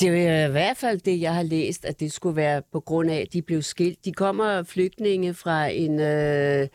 [0.00, 3.10] Det er i hvert fald det, jeg har læst, at det skulle være på grund
[3.10, 4.04] af, at de blev skilt.
[4.04, 6.68] De kommer flygtninge fra en øh,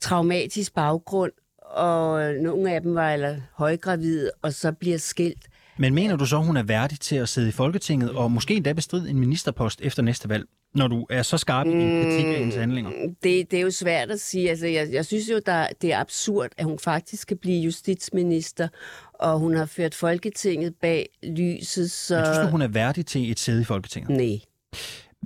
[0.00, 5.46] traumatisk baggrund, og nogle af dem var eller højgravide, og så bliver skilt.
[5.78, 8.72] Men mener du så, hun er værdig til at sidde i Folketinget og måske endda
[8.72, 12.38] bestride en ministerpost efter næste valg, når du er så skarp i din kritik af
[12.38, 12.90] hendes handlinger?
[13.22, 14.50] Det, det er jo svært at sige.
[14.50, 18.68] Altså, jeg, jeg synes jo, der, det er absurd, at hun faktisk skal blive justitsminister,
[19.14, 22.16] og hun har ført Folketinget bag lyset, så...
[22.16, 24.10] Men synes du, hun er værdig til et sæde i Folketinget?
[24.16, 24.38] Nej,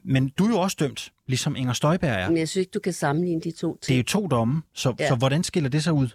[0.04, 2.28] Men du er jo også dømt, ligesom Inger Støjberg er.
[2.28, 3.98] men jeg synes ikke, du kan sammenligne de to Det er ting.
[3.98, 5.08] jo to domme, så, Ja.
[5.08, 6.08] så hvordan skiller det sig ud?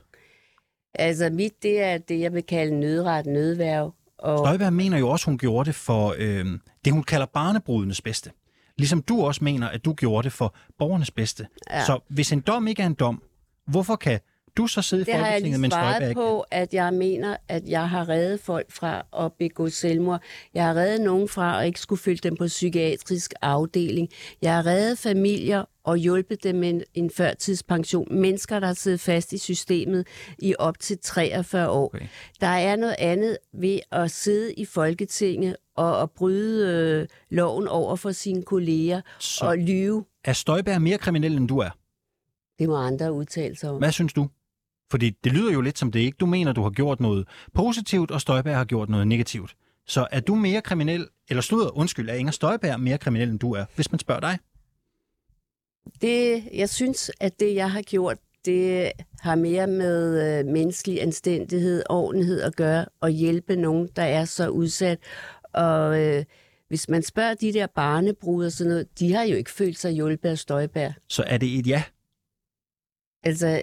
[0.94, 3.94] Altså, mit, det er det, jeg vil kalde nødret, nødværv.
[4.20, 6.46] Og Støjberg mener jo også, hun gjorde det for øh,
[6.86, 8.32] det, hun kalder barnebrudenes bedste.
[8.78, 11.48] Ligesom du også mener, at du gjorde det for borgernes bedste.
[11.70, 11.86] Ja.
[11.86, 13.22] Så hvis en dom ikke er en dom,
[13.68, 14.20] hvorfor kan
[14.58, 16.74] du så sidde i det har jeg Folketinget, lige mens Støjberg svaret ikke på, at
[16.74, 20.22] jeg mener, at jeg har reddet folk fra at begå selvmord.
[20.54, 24.10] Jeg har reddet nogen fra at ikke skulle følge dem på psykiatrisk afdeling.
[24.42, 28.08] Jeg har reddet familier og hjulpet dem med en, en førtidspension.
[28.20, 30.08] Mennesker, der har siddet fast i systemet
[30.40, 31.86] i op til 43 år.
[31.86, 32.06] Okay.
[32.42, 36.68] Der er noget andet ved at sidde i Folketinget og at bryde
[37.02, 40.06] øh, loven over for sine kolleger Så og lyve.
[40.26, 41.70] er Støjberg mere kriminel, end du er?
[42.60, 43.78] Det må andre udtale sig om.
[43.78, 44.30] Hvad synes du?
[44.92, 46.16] Fordi det lyder jo lidt som det ikke.
[46.20, 49.56] Du mener, du har gjort noget positivt, og Støjberg har gjort noget negativt.
[49.86, 53.52] Så er du mere kriminel, eller slutter, undskyld, er Inger Støjberg mere kriminel, end du
[53.54, 54.38] er, hvis man spørger dig?
[56.02, 61.84] Det, jeg synes, at det, jeg har gjort, det har mere med øh, menneskelig anstændighed,
[61.90, 65.00] ordentlighed at gøre, og hjælpe nogen, der er så udsat.
[65.54, 66.26] Og øh,
[66.68, 69.92] hvis man spørger de der barnebrud og sådan noget, de har jo ikke følt sig
[69.92, 70.92] hjulpet af Støjbær.
[71.08, 71.84] Så er det et ja.
[73.24, 73.62] Altså,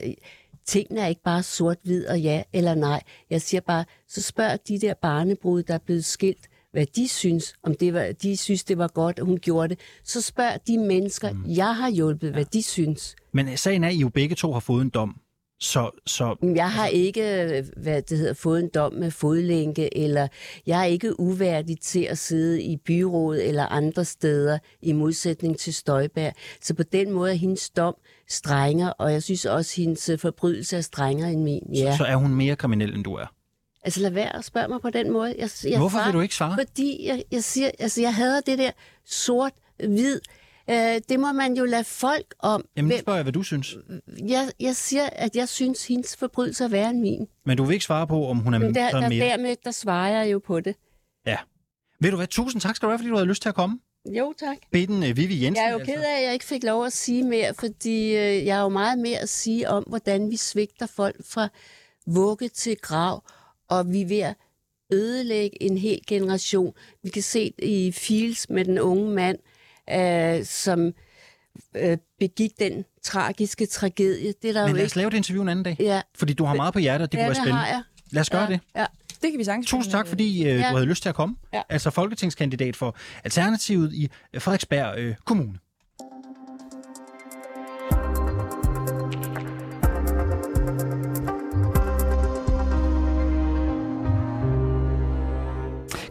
[0.67, 3.03] tingene er ikke bare sort-hvid og ja eller nej.
[3.31, 7.55] Jeg siger bare, så spørg de der barnebrud, der er blevet skilt, hvad de synes,
[7.63, 9.79] om det var, de synes, det var godt, at hun gjorde det.
[10.05, 11.45] Så spørg de mennesker, mm.
[11.47, 13.17] jeg har hjulpet, hvad de synes.
[13.33, 15.17] Men sagen er, at I jo begge to har fået en dom.
[15.61, 20.29] Så, så Jeg har ikke hvad det hedder, fået en dom med fodlænke, eller
[20.67, 25.75] jeg er ikke uværdig til at sidde i byrådet eller andre steder, i modsætning til
[25.75, 26.33] Støjberg.
[26.61, 27.95] Så på den måde er hendes dom
[28.29, 31.71] strenger, og jeg synes også, at hendes forbrydelse er strengere end min.
[31.75, 31.93] Ja.
[31.93, 33.27] så, så er hun mere kriminel, end du er.
[33.85, 35.35] Altså lad være at spørge mig på den måde.
[35.39, 36.57] Jeg, jeg Hvorfor svarer, vil du ikke svare?
[36.59, 38.71] Fordi jeg, jeg siger, altså jeg hader det der
[39.05, 40.21] sort-hvid.
[40.71, 42.65] Øh, det må man jo lade folk om.
[42.77, 43.77] Jamen, nu spørger jeg, hvad du synes.
[44.29, 47.27] jeg, jeg siger, at jeg synes, hendes forbrydelse er værre end min.
[47.47, 49.27] Men du vil ikke svare på, om hun er Men der, der, mere...
[49.27, 50.77] dermed, der svarer jeg jo på det.
[51.27, 51.37] Ja.
[52.01, 53.79] Ved du hvad, tusind tak skal du have, fordi du havde lyst til at komme.
[54.07, 54.57] Jo, tak.
[54.73, 55.57] Bitten uh, Vivi Jensen.
[55.57, 55.93] Jeg er jo altså.
[55.93, 58.69] ked af, at jeg ikke fik lov at sige mere, fordi øh, jeg har jo
[58.69, 61.49] meget mere at sige om, hvordan vi svigter folk fra
[62.07, 63.25] vugge til grav,
[63.69, 64.35] og vi er ved at
[64.93, 66.73] ødelægge en hel generation.
[67.03, 69.39] Vi kan se det i Fields med den unge mand,
[69.91, 70.93] øh, som
[71.77, 74.35] øh, begik den tragiske tragedie.
[74.43, 74.97] Det er der Men jo lad os ikke.
[74.97, 75.77] lave et interview en anden dag.
[75.81, 77.59] Ja, Fordi du har meget på hjertet, og det ja kunne være det spændende.
[77.61, 77.83] har jeg.
[78.11, 78.61] Lad os gøre ja, det.
[78.77, 78.87] Ja.
[79.23, 79.67] Det kan vi sagtens.
[79.67, 80.57] Tusind tak, fordi uh, Ja.
[80.57, 81.37] du havde lyst til at komme.
[81.53, 81.63] Ja.
[81.69, 85.59] Altså folketingskandidat for Alternativet i øh, Frederiksberg øh, Kommune.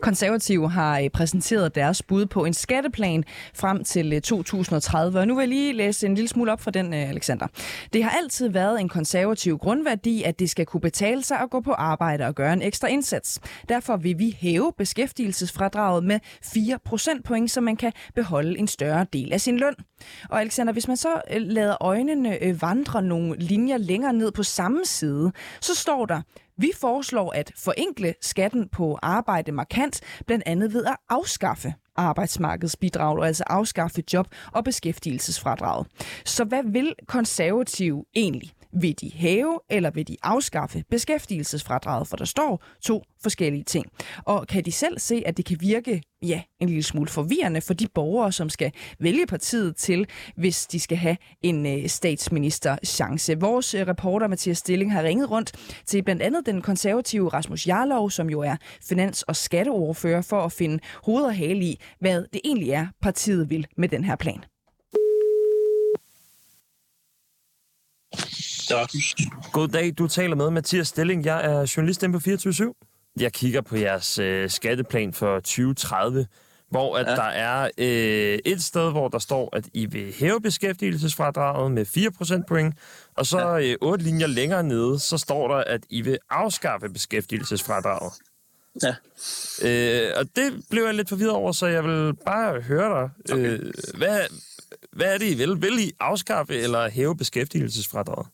[0.04, 5.20] Konservative har øh, præsenteret deres bud på en skatteplan frem til øh, 2030.
[5.20, 7.48] Og nu vil jeg lige læse en lille smule op fra den, øh, Alexander.
[7.94, 11.62] Det har altid været en konservativ grundværdi, at det skal kunne betale sig at gå
[11.62, 13.40] på arbejde og gøre en ekstra indsats.
[13.70, 19.34] Derfor vil vi hæve beskæftigelsesfradraget med 4 procentpoint, så man kan beholde en større del
[19.34, 19.76] af sin løn.
[20.30, 25.32] Og Alexander, hvis man så lader øjnene vandre nogle linjer længere ned på samme side,
[25.62, 26.22] så står der,
[26.58, 33.28] vi foreslår at forenkle skatten på arbejde markant, blandt andet ved at afskaffe arbejdsmarkedsbidrag, og
[33.28, 35.88] altså afskaffe job- og beskæftigelsesfradraget.
[36.26, 38.54] Så hvad vil konservative egentlig?
[38.82, 42.08] Vil de hæve, eller vil de afskaffe beskæftigelsesfradraget?
[42.08, 43.86] For der står to forskellige ting.
[44.26, 47.74] Og kan de selv se, at det kan virke ja, en lille smule forvirrende for
[47.74, 50.06] de borgere, som skal vælge partiet til,
[50.36, 53.40] hvis de skal have en øh, statsminister-chance.
[53.40, 55.52] Vores øh, reporter Mathias Stilling har ringet rundt
[55.86, 60.52] til blandt andet den konservative Rasmus Jarlov, som jo er finans- og skatteordfører, for at
[60.52, 64.44] finde hoved og hale i, hvad det egentlig er, partiet vil med den her plan.
[68.74, 68.90] Tak.
[69.52, 71.26] Goddag, du taler med Mathias Stilling.
[71.26, 72.74] Jeg er journalist inde på 24
[73.20, 76.28] Jeg kigger på jeres øh, skatteplan for 2030,
[76.70, 77.16] hvor at ja.
[77.16, 82.12] der er øh, et sted, hvor der står, at I vil hæve beskæftigelsesfradraget med 4
[82.12, 82.76] procentpoint,
[83.18, 83.72] og så ja.
[83.72, 88.14] øh, otte linjer længere nede, så står der, at I vil afskaffe beskæftigelsesfradraget.
[88.84, 88.96] Ja.
[89.64, 93.34] Øh, og det blev jeg lidt forvirret over, så jeg vil bare høre dig.
[93.34, 93.60] Okay.
[93.60, 94.20] Øh, hvad,
[94.92, 95.62] hvad er det, I vil?
[95.62, 98.28] Vil I afskaffe eller hæve beskæftigelsesfradraget?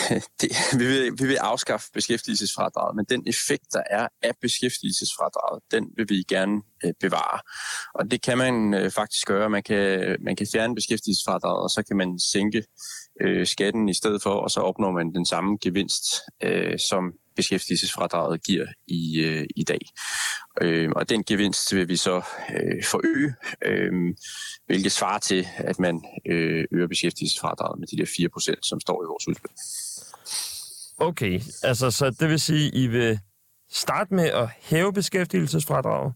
[0.40, 5.84] det, vi, vil, vi vil afskaffe beskæftigelsesfradraget, men den effekt, der er af beskæftigelsesfradraget, den
[5.96, 7.40] vil vi gerne øh, bevare.
[7.94, 9.50] Og det kan man øh, faktisk gøre.
[9.50, 12.64] Man kan, man kan fjerne beskæftigelsesfradraget, og så kan man sænke
[13.20, 16.04] øh, skatten i stedet for, og så opnår man den samme gevinst,
[16.42, 19.80] øh, som beskæftigelsesfradraget giver i, øh, i dag.
[20.62, 22.16] Øh, og den gevinst vil vi så
[22.50, 23.34] øh, forøge,
[23.64, 23.92] øh,
[24.66, 28.06] hvilket svarer til, at man øh, øger beskæftigelsesfradraget med de der
[28.54, 29.50] 4% som står i vores udspil.
[30.98, 33.20] Okay, altså så det vil sige, I vil
[33.70, 36.14] starte med at hæve beskæftigelsesfradraget,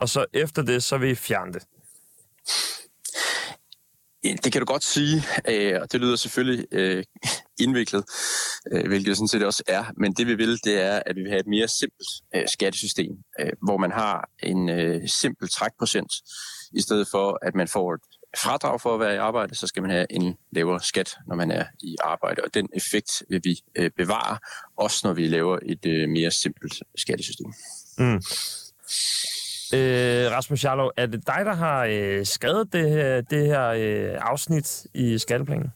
[0.00, 1.62] og så efter det, så vil I fjerne det.
[4.44, 7.04] Det kan du godt sige, øh, og det lyder selvfølgelig øh,
[7.60, 8.04] indviklet,
[8.66, 9.84] øh, hvilket hvilket sådan set også er.
[9.96, 13.12] Men det vi vil, det er, at vi vil have et mere simpelt skattesystem,
[13.62, 14.68] hvor man har en
[15.08, 16.12] simpel trækprocent,
[16.72, 18.00] i stedet for at man får et
[18.38, 21.50] fradrag for at være i arbejde, så skal man have en lavere skat, når man
[21.50, 22.42] er i arbejde.
[22.44, 23.60] Og den effekt vil vi
[23.96, 24.38] bevare,
[24.76, 27.52] også når vi laver et mere simpelt skattesystem.
[27.98, 28.20] Mm.
[29.74, 34.18] Øh, Rasmus Jarlov, er det dig, der har øh, skrevet det her, det her øh,
[34.20, 35.72] afsnit i skatteplanen?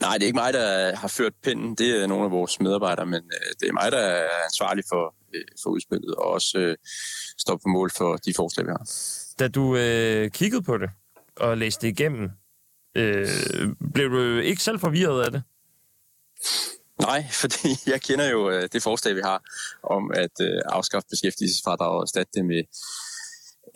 [0.00, 1.74] Nej, det er ikke mig, der har ført pinden.
[1.74, 5.14] Det er nogle af vores medarbejdere, men øh, det er mig, der er ansvarlig for,
[5.34, 6.76] øh, for udspillet, og også øh,
[7.38, 8.84] står på mål for de forslag, vi har.
[9.38, 10.90] Da du øh, kiggede på det
[11.36, 12.30] og læste det igennem,
[12.94, 13.26] øh,
[13.94, 15.42] blev du ikke selv forvirret af det?
[17.00, 19.42] Nej, fordi jeg kender jo øh, det forslag, vi har
[19.82, 22.62] om at øh, afskaffe beskæftigelsesfradraget og erstatte det med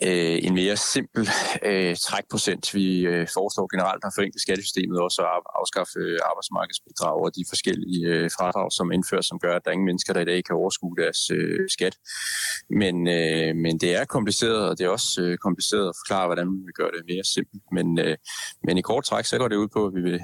[0.07, 1.29] øh, en mere simpel
[1.63, 2.73] øh, trækprocent.
[2.73, 8.07] Vi øh, foreslår generelt at forenkle skattesystemet også at afskaffe øh, arbejdsmarkedsbidrag og de forskellige
[8.07, 10.55] øh, fradrag, som indføres, som gør, at der er ingen mennesker, der i dag kan
[10.55, 11.95] overskue deres øh, skat.
[12.69, 16.47] Men, øh, men det er kompliceret, og det er også øh, kompliceret at forklare, hvordan
[16.67, 17.63] vi gør det mere simpelt.
[17.71, 18.17] Men, øh,
[18.63, 20.19] men i kort træk, så går det ud på, at vi vil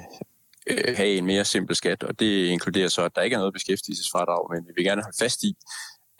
[0.70, 3.52] øh, have en mere simpel skat, og det inkluderer så, at der ikke er noget
[3.52, 5.56] beskæftigelsesfradrag, men vi vil gerne holde fast i,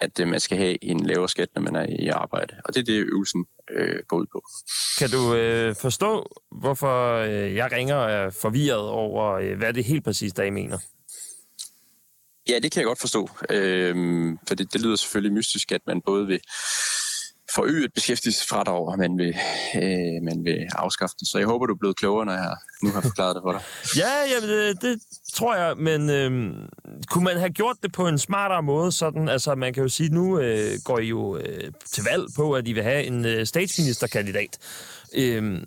[0.01, 2.55] at øh, man skal have en lavere skat, når man er i arbejde.
[2.65, 4.43] Og det er det, øvelsen øh, går ud på.
[4.99, 9.85] Kan du øh, forstå, hvorfor øh, jeg ringer og er forvirret over, øh, hvad det
[9.85, 10.79] helt præcis, der I mener?
[12.49, 13.31] Ja, det kan jeg godt forstå.
[13.51, 13.97] Øh,
[14.49, 16.41] for det, det lyder selvfølgelig mystisk, at man både vil
[17.55, 19.35] forøge et beskæftigelsesfradrag, og man vil,
[19.75, 21.29] øh, man vil afskaffe det.
[21.29, 23.61] Så jeg håber, du er blevet klogere, når jeg nu har forklaret det for dig.
[24.03, 25.01] ja, ja det, det
[25.35, 26.31] tror jeg, men øh,
[27.11, 28.93] kunne man have gjort det på en smartere måde?
[28.93, 32.53] Sådan, altså, man kan jo sige, nu øh, går I jo øh, til valg på,
[32.53, 34.59] at I vil have en øh, statsministerkandidat.
[35.15, 35.65] Øhm,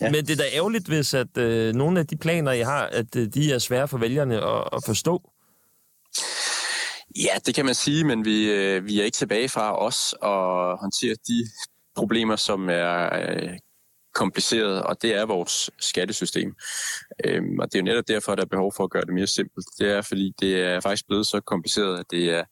[0.00, 0.10] ja.
[0.10, 3.16] Men det er da ærgerligt, hvis at øh, nogle af de planer, I har, at
[3.16, 5.22] øh, de er svære for vælgerne at, at forstå.
[7.16, 10.78] Ja, det kan man sige, men vi, øh, vi er ikke tilbage fra os at
[10.80, 11.46] håndtere de
[11.96, 13.58] problemer, som er øh,
[14.14, 16.54] kompliceret, og det er vores skattesystem.
[17.24, 19.26] Øhm, og det er jo netop derfor, der er behov for at gøre det mere
[19.26, 19.66] simpelt.
[19.78, 22.44] Det er, fordi det er faktisk blevet så kompliceret, at det er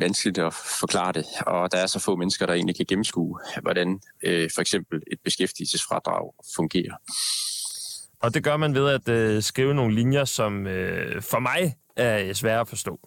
[0.00, 4.00] vanskeligt at forklare det, og der er så få mennesker, der egentlig kan gennemskue, hvordan
[4.24, 6.96] øh, for eksempel et beskæftigelsesfradrag fungerer.
[8.22, 12.32] Og det gør man ved at øh, skrive nogle linjer, som øh, for mig er
[12.32, 13.00] svære at forstå.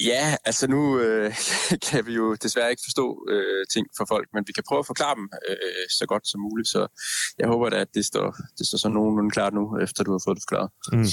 [0.00, 1.34] Ja, altså nu øh,
[1.90, 4.86] kan vi jo desværre ikke forstå øh, ting for folk, men vi kan prøve at
[4.86, 5.56] forklare dem øh,
[5.98, 6.86] så godt som muligt, så
[7.38, 10.20] jeg håber da, at det står, det står så nogenlunde klart nu, efter du har
[10.24, 10.70] fået det forklaret.
[10.92, 11.06] Mm.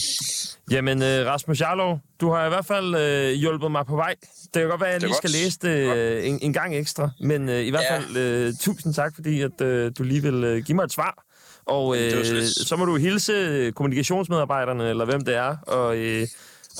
[0.71, 4.15] Jamen, øh, Rasmus Jarlov, du har i hvert fald øh, hjulpet mig på vej.
[4.43, 7.09] Det kan godt være, at jeg lige skal læse det øh, en, en gang ekstra,
[7.19, 7.97] men øh, i hvert ja.
[7.97, 11.25] fald øh, tusind tak, fordi at, øh, du lige vil øh, give mig et svar.
[11.65, 15.97] Og øh, så må du hilse kommunikationsmedarbejderne, eller hvem det er, og...
[15.97, 16.27] Øh,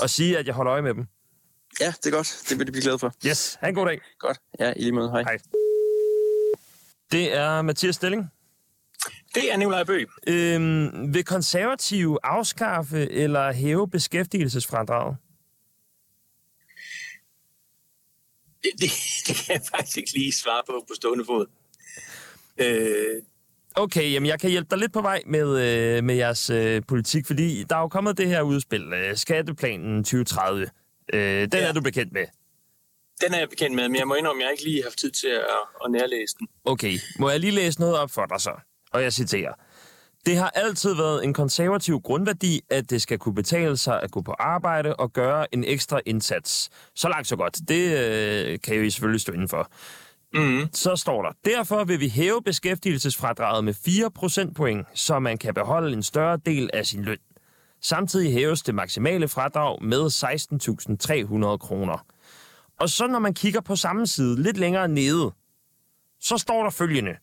[0.02, 1.08] og sige, at jeg holder øje med dem.
[1.80, 2.44] Ja, det er godt.
[2.50, 3.14] Det vil de blive glade for.
[3.26, 3.58] Yes.
[3.62, 4.02] Ha' en god dag.
[4.20, 4.38] Godt.
[4.60, 5.12] Ja, i lige måde.
[5.12, 5.22] Hej.
[5.22, 5.38] Hej.
[7.12, 8.32] Det er Mathias Stilling.
[9.36, 10.08] Det er Nikolaj Bøg.
[10.28, 15.18] Øhm, vil konservative afskaffe eller hæve beskæftigelsesfradraget?
[18.64, 18.92] Det, det,
[19.28, 21.46] det kan jeg faktisk ikke lige svare på på stående fod.
[22.58, 23.24] Øh,
[23.76, 27.28] Okay, jamen jeg kan hjælpe dig lidt på vej med, øh, med jeres øh, politik,
[27.28, 30.70] fordi der er jo kommet det her udspil, øh, Skatteplanen 2030.
[31.14, 31.68] Øh, den ja.
[31.68, 32.26] er du bekendt med?
[33.22, 35.00] Den er jeg bekendt med, men jeg må indrømme, at jeg ikke lige har haft
[35.00, 36.48] tid til at, at nærlæse den.
[36.66, 38.52] Okay, må jeg lige læse noget op for dig så?
[38.92, 39.54] Og jeg citerer.
[40.26, 44.22] Det har altid været en konservativ grundværdi, at det skal kunne betale sig at gå
[44.22, 46.70] på arbejde og gøre en ekstra indsats.
[46.96, 47.58] Så langt så godt.
[47.68, 49.72] Det øh, kan jo I selvfølgelig stå indenfor.
[50.34, 50.70] Mm.
[50.74, 55.94] Så står der, derfor vil vi hæve beskæftigelsesfradraget med 4 procentpoint, så man kan beholde
[55.94, 57.18] en større del af sin løn.
[57.82, 60.06] Samtidig hæves det maksimale fradrag med
[61.54, 62.06] 16.300 kroner.
[62.80, 65.32] Og så når man kigger på samme side lidt længere nede,
[66.20, 67.16] så står der følgende.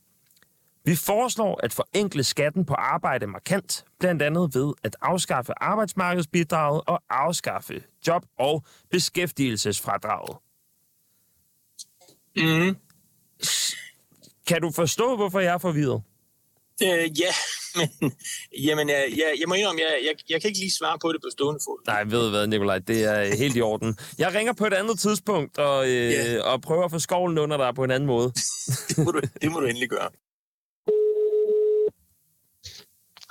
[0.85, 7.03] Vi foreslår at forenkle skatten på arbejde markant, blandt andet ved at afskaffe arbejdsmarkedsbidraget og
[7.11, 10.37] afskaffe job- og beskæftigelsesfradraget.
[12.37, 12.77] Mm.
[14.47, 16.03] Kan du forstå, hvorfor jeg er forvirret?
[16.83, 17.33] Øh, ja,
[17.79, 18.13] men
[18.59, 21.21] jamen, jeg, jeg, jeg må indrømme, jeg, jeg, jeg kan ikke lige svare på det
[21.23, 21.87] på stående fod.
[21.87, 23.99] Nej, ved du hvad, Nikolaj, det er helt i orden.
[24.19, 26.43] Jeg ringer på et andet tidspunkt og, øh, Ja.
[26.43, 28.33] og prøver at få skovlen under dig på en anden måde.
[28.89, 30.11] Det må du, det må du endelig gøre.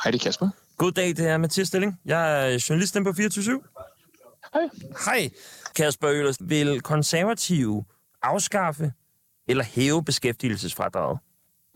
[0.03, 0.49] Hej, det er Kasper.
[0.77, 1.99] God dag, det er Mathias Stilling.
[2.05, 3.61] Jeg er journalist inde på 24
[4.53, 4.63] Hej.
[5.05, 5.29] Hej,
[5.75, 6.37] Kasper Øhlers.
[6.41, 7.85] Vil konservative
[8.23, 8.93] afskaffe
[9.47, 11.19] eller hæve beskæftigelsesfradraget?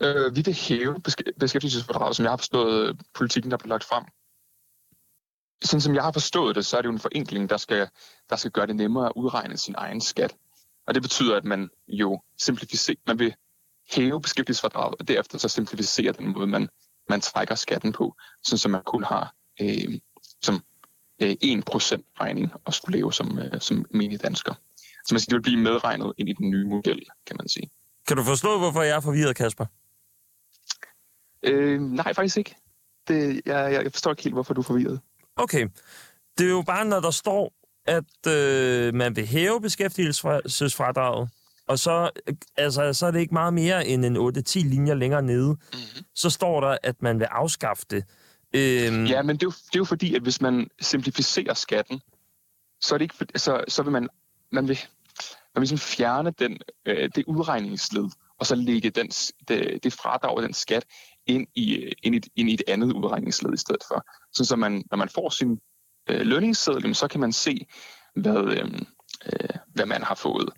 [0.02, 1.00] Øh, vi vil hæve
[1.40, 4.04] beskæftigelsesfradraget, som jeg har forstået øh, politikken, der blev lagt frem.
[5.62, 7.88] Sådan som jeg har forstået det, så er det jo en forenkling, der skal,
[8.30, 10.36] der skal gøre det nemmere at udregne sin egen skat.
[10.86, 13.34] Og det betyder, at man jo simplificerer, man vil
[13.90, 16.68] hæve beskæftigelsesfradraget, og derefter så simplificere den måde, man,
[17.08, 19.98] man trækker skatten på, sådan som man kun har øh,
[20.42, 20.64] som
[21.22, 21.36] øh, 1%
[22.20, 24.54] regning at skulle leve som, øh, som menig dansker.
[25.06, 27.70] Så man siger, det vil blive medregnet ind i den nye model, kan man sige.
[28.08, 29.66] Kan du forstå, hvorfor jeg er forvirret, Kasper?
[31.42, 32.56] Øh, nej, faktisk ikke.
[33.08, 35.00] Det, jeg, jeg forstår ikke helt, hvorfor du er forvirret.
[35.36, 35.68] Okay.
[36.38, 37.52] Det er jo bare, når der står,
[37.86, 41.30] at øh, man vil hæve beskæftigelsesfradraget,
[41.66, 42.10] og så,
[42.56, 45.48] altså, så er det ikke meget mere end en 8-10 linjer længere nede.
[45.48, 46.04] Mm-hmm.
[46.14, 48.04] Så står der, at man vil afskaffe det.
[48.54, 52.00] Øhm, Ja, men det er, jo, det er jo fordi, at hvis man simplificerer skatten,
[52.80, 54.08] så, er det ikke, så, så vil man,
[54.52, 54.78] man vil,
[55.54, 59.08] man vil ligesom fjerne den, øh, det udregningsled, og så lægge den,
[59.48, 60.84] det, det fradrag og den skat
[61.26, 64.06] ind i, øh, ind, i, ind i et andet udregningsled i stedet for.
[64.32, 65.60] Så, så man, når man får sin
[66.10, 67.66] øh, lønningsseddel, så kan man se,
[68.16, 68.72] hvad, øh,
[69.26, 70.48] øh, hvad man har fået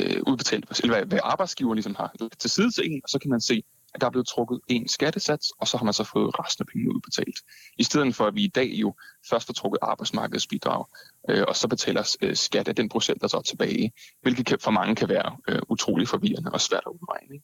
[0.00, 3.30] øh, udbetalt, eller hvad, hvad arbejdsgiver ligesom har til side til en, og så kan
[3.30, 3.62] man se,
[3.94, 6.66] at der er blevet trukket en skattesats, og så har man så fået resten af
[6.72, 7.38] pengene udbetalt.
[7.78, 8.94] I stedet for, at vi i dag jo
[9.30, 10.84] først har trukket arbejdsmarkedsbidrag,
[11.30, 14.58] øh, og så betaler øh, skat af den procent, der så er tilbage, hvilket kan,
[14.60, 17.40] for mange kan være øh, utrolig forvirrende og svært at udregne.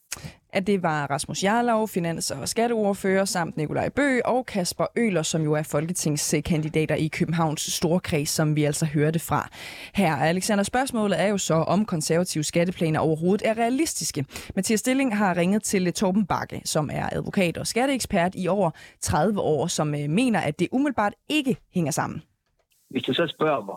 [0.52, 5.42] At det var Rasmus Jarlov, finans- og skatteordfører, samt Nikolaj Bø og Kasper Øler, som
[5.42, 9.48] jo er folketingskandidater i Københavns Storkreds, som vi altså hørte fra
[9.94, 10.16] her.
[10.16, 14.24] Alexander, spørgsmålet er jo så, om konservative skatteplaner overhovedet er realistiske.
[14.56, 18.70] Mathias Stilling har ringet til Torben Bakke, som er advokat og skatteekspert i over
[19.00, 22.22] 30 år, som øh, mener, at det umiddelbart ikke hænger sammen.
[22.90, 23.76] Hvis du så spørger mig,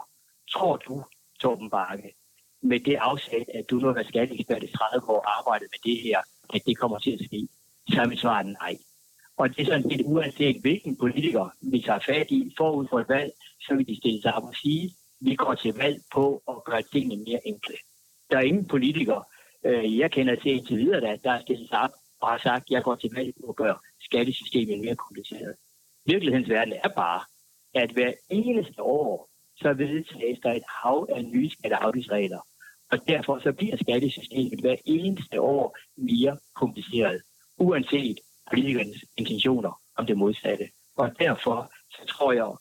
[0.54, 1.04] tror du,
[1.40, 2.14] Torben Bakke,
[2.62, 5.94] med det afsæt, at du nu har været skatteekspert i 30 år og arbejdet med
[5.94, 6.20] det her,
[6.54, 7.48] at det kommer til at ske,
[7.90, 8.76] så er mit svar nej.
[9.38, 13.10] Og det er sådan set uanset, hvilken politiker vi tager fat i forud for et
[13.10, 13.32] valg,
[13.62, 16.82] så vil de stille sig op og sige, vi går til valg på at gøre
[16.82, 17.76] tingene mere enkle.
[18.30, 19.24] Der er ingen politikere,
[19.66, 21.92] øh, jeg kender til indtil videre, der, der er stillet sig op
[22.22, 25.56] og har sagt, jeg går til valg på at gøre skattesystemet mere kompliceret.
[26.06, 27.22] Virkelighedens verden er bare,
[27.76, 32.40] at hver eneste år, så vedtages der et hav af nye skatteafgiftsregler.
[32.92, 37.22] Og derfor så bliver skattesystemet hver eneste år mere kompliceret,
[37.58, 38.20] uanset
[38.52, 40.70] politikernes intentioner om det modsatte.
[40.98, 42.52] Og derfor så tror jeg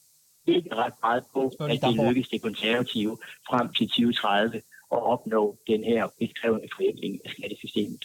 [0.46, 4.56] ikke ret meget på, at det lykkes det konservative frem til 2030
[4.92, 8.04] at opnå den her beskrevne forenkling af skattesystemet.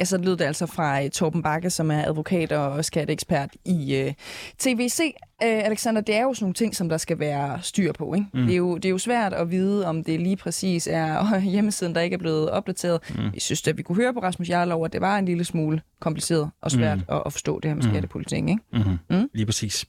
[0.00, 3.94] Ja, så lød det altså fra øh, Torben Bakke, som er advokat og skatteekspert i
[3.94, 4.12] øh,
[4.58, 5.00] TVC.
[5.42, 8.14] Øh, Alexander, det er jo sådan nogle ting, som der skal være styr på.
[8.14, 8.26] Ikke?
[8.34, 8.42] Mm.
[8.42, 11.94] Det, er jo, det er jo svært at vide, om det lige præcis er hjemmesiden,
[11.94, 13.00] der ikke er blevet opdateret.
[13.10, 13.22] Mm.
[13.34, 15.80] Jeg synes, at vi kunne høre på Rasmus Jarlov, at det var en lille smule
[16.00, 17.04] kompliceret og svært mm.
[17.08, 18.38] at, at forstå det her med skattepolitik.
[18.38, 18.58] Ikke?
[18.72, 18.98] Mm-hmm.
[19.10, 19.30] Mm.
[19.34, 19.84] Lige præcis.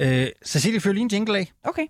[0.00, 1.52] Øh, Cecilie, følg lige en jingle af.
[1.64, 1.86] Okay.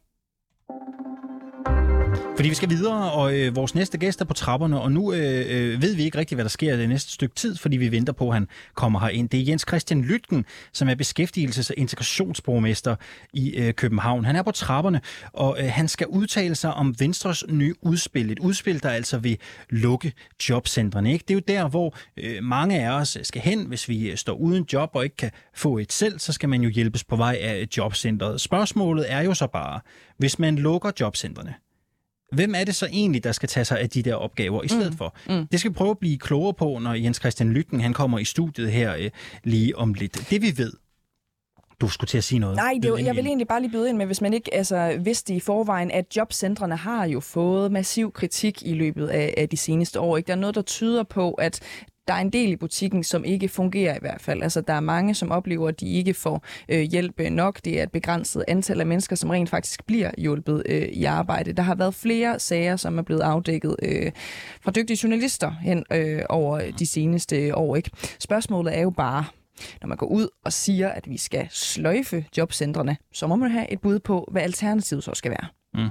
[2.41, 5.45] Fordi vi skal videre, og øh, vores næste gæst er på trapperne, og nu øh,
[5.49, 8.13] øh, ved vi ikke rigtigt, hvad der sker det næste stykke tid, fordi vi venter
[8.13, 9.29] på, at han kommer herind.
[9.29, 12.97] Det er Jens Christian Lytken, som er beskæftigelses- og integrationsborgmester
[13.33, 14.25] i øh, København.
[14.25, 15.01] Han er på trapperne,
[15.33, 18.31] og øh, han skal udtale sig om Venstres nye udspil.
[18.31, 19.39] Et udspil, der altså vil
[19.71, 20.13] lukke
[20.49, 21.13] jobcentrene.
[21.13, 21.25] Ikke?
[21.29, 24.33] Det er jo der, hvor øh, mange af os skal hen, hvis vi øh, står
[24.33, 27.39] uden job og ikke kan få et selv, så skal man jo hjælpes på vej
[27.41, 28.41] af jobcentret.
[28.41, 29.81] Spørgsmålet er jo så bare,
[30.19, 31.55] hvis man lukker jobcentrene,
[32.33, 34.91] Hvem er det så egentlig, der skal tage sig af de der opgaver i stedet
[34.91, 34.97] mm.
[34.97, 35.17] for?
[35.29, 35.47] Mm.
[35.47, 38.25] Det skal vi prøve at blive klogere på, når Jens Christian Lytten han kommer i
[38.25, 39.11] studiet her øh,
[39.45, 40.27] lige om lidt.
[40.31, 40.73] Det vi ved,
[41.81, 42.57] du skulle til at sige noget.
[42.57, 44.99] Nej, det, Byd jeg vil egentlig bare lige byde ind med, hvis man ikke altså,
[45.05, 49.57] vidste i forvejen, at jobcentrene har jo fået massiv kritik i løbet af, af de
[49.57, 50.17] seneste år.
[50.17, 50.27] Ikke?
[50.27, 51.61] Der er noget, der tyder på, at
[52.09, 54.43] der er en del i butikken, som ikke fungerer i hvert fald.
[54.43, 57.61] Altså, der er mange, som oplever, at de ikke får øh, hjælp øh, nok.
[57.65, 61.53] Det er et begrænset antal af mennesker, som rent faktisk bliver hjulpet øh, i arbejde.
[61.53, 64.13] Der har været flere sager, som er blevet afdækket øh,
[64.61, 67.77] fra dygtige journalister hen øh, over de seneste år.
[67.77, 67.91] Ikke?
[68.19, 69.25] Spørgsmålet er jo bare,
[69.81, 73.73] når man går ud og siger, at vi skal sløjfe jobcentrene, så må man have
[73.73, 75.47] et bud på, hvad alternativet så skal være.
[75.75, 75.91] Mm.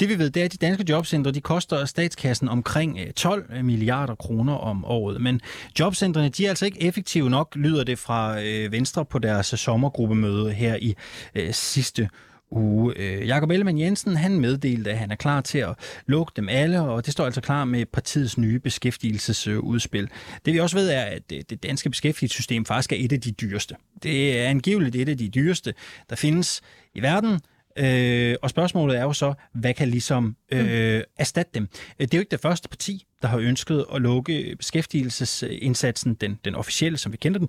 [0.00, 3.50] Det vi ved, det er, at de danske jobcentre de koster statskassen omkring øh, 12
[3.56, 5.20] øh, milliarder kroner om året.
[5.20, 5.40] Men
[5.78, 10.52] jobcentrene de er altså ikke effektive nok, lyder det fra øh, Venstre på deres sommergruppemøde
[10.52, 10.94] her i
[11.34, 12.08] øh, sidste
[12.50, 12.94] uge.
[13.24, 15.74] Jakob Ellemann Jensen han meddelte, at han er klar til at
[16.06, 20.08] lukke dem alle, og det står altså klar med partiets nye beskæftigelsesudspil.
[20.44, 23.74] Det vi også ved er, at det danske beskæftigelsessystem faktisk er et af de dyreste.
[24.02, 25.74] Det er angiveligt et af de dyreste,
[26.10, 26.60] der findes
[26.94, 27.40] i verden.
[27.78, 31.68] Øh, og spørgsmålet er jo så, hvad kan ligesom øh, erstatte dem?
[31.98, 36.38] Øh, Det er jo ikke det første parti, der har ønsket at lukke beskæftigelsesindsatsen, den,
[36.44, 37.48] den officielle, som vi kender den.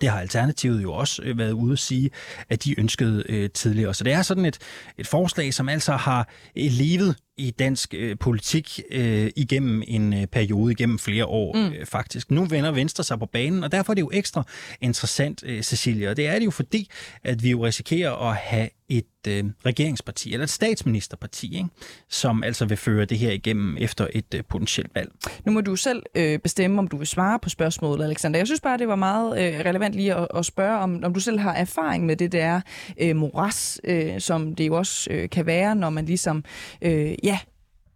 [0.00, 2.10] Det har Alternativet jo også øh, været ude at sige,
[2.48, 3.94] at de ønskede øh, tidligere.
[3.94, 4.58] Så det er sådan et,
[4.98, 10.26] et forslag, som altså har øh, levet i dansk øh, politik øh, igennem en øh,
[10.26, 11.72] periode, igennem flere år mm.
[11.72, 12.30] øh, faktisk.
[12.30, 14.42] Nu vender Venstre sig på banen, og derfor er det jo ekstra
[14.80, 16.10] interessant, øh, Cecilia.
[16.10, 16.90] Og det er det jo fordi,
[17.24, 21.68] at vi jo risikerer at have et øh, regeringsparti, eller et statsministerparti, ikke?
[22.08, 25.10] som altså vil føre det her igennem efter et øh, potentielt valg.
[25.44, 28.38] Nu må du selv øh, bestemme, om du vil svare på spørgsmålet, Alexander.
[28.38, 31.20] Jeg synes bare, det var meget øh, relevant lige at, at spørge, om, om du
[31.20, 32.60] selv har erfaring med det der
[33.00, 36.44] øh, moras, øh, som det jo også øh, kan være, når man ligesom...
[36.82, 37.38] Øh, ja,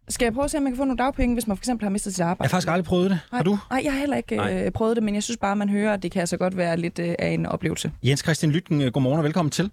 [0.08, 1.84] skal jeg prøve at se, om man kan få nogle dagpenge, hvis man for eksempel
[1.84, 2.48] har mistet sit Jeg arbejde?
[2.48, 3.18] har faktisk aldrig prøvet det.
[3.32, 3.58] Har du?
[3.70, 4.64] Nej, jeg har heller ikke Nej.
[4.64, 6.76] øh, prøvet det, men jeg synes bare, man hører, at det kan altså godt være
[6.76, 7.92] lidt øh, af en oplevelse.
[8.02, 9.70] Jens Christian Lytten, øh, godmorgen og velkommen til.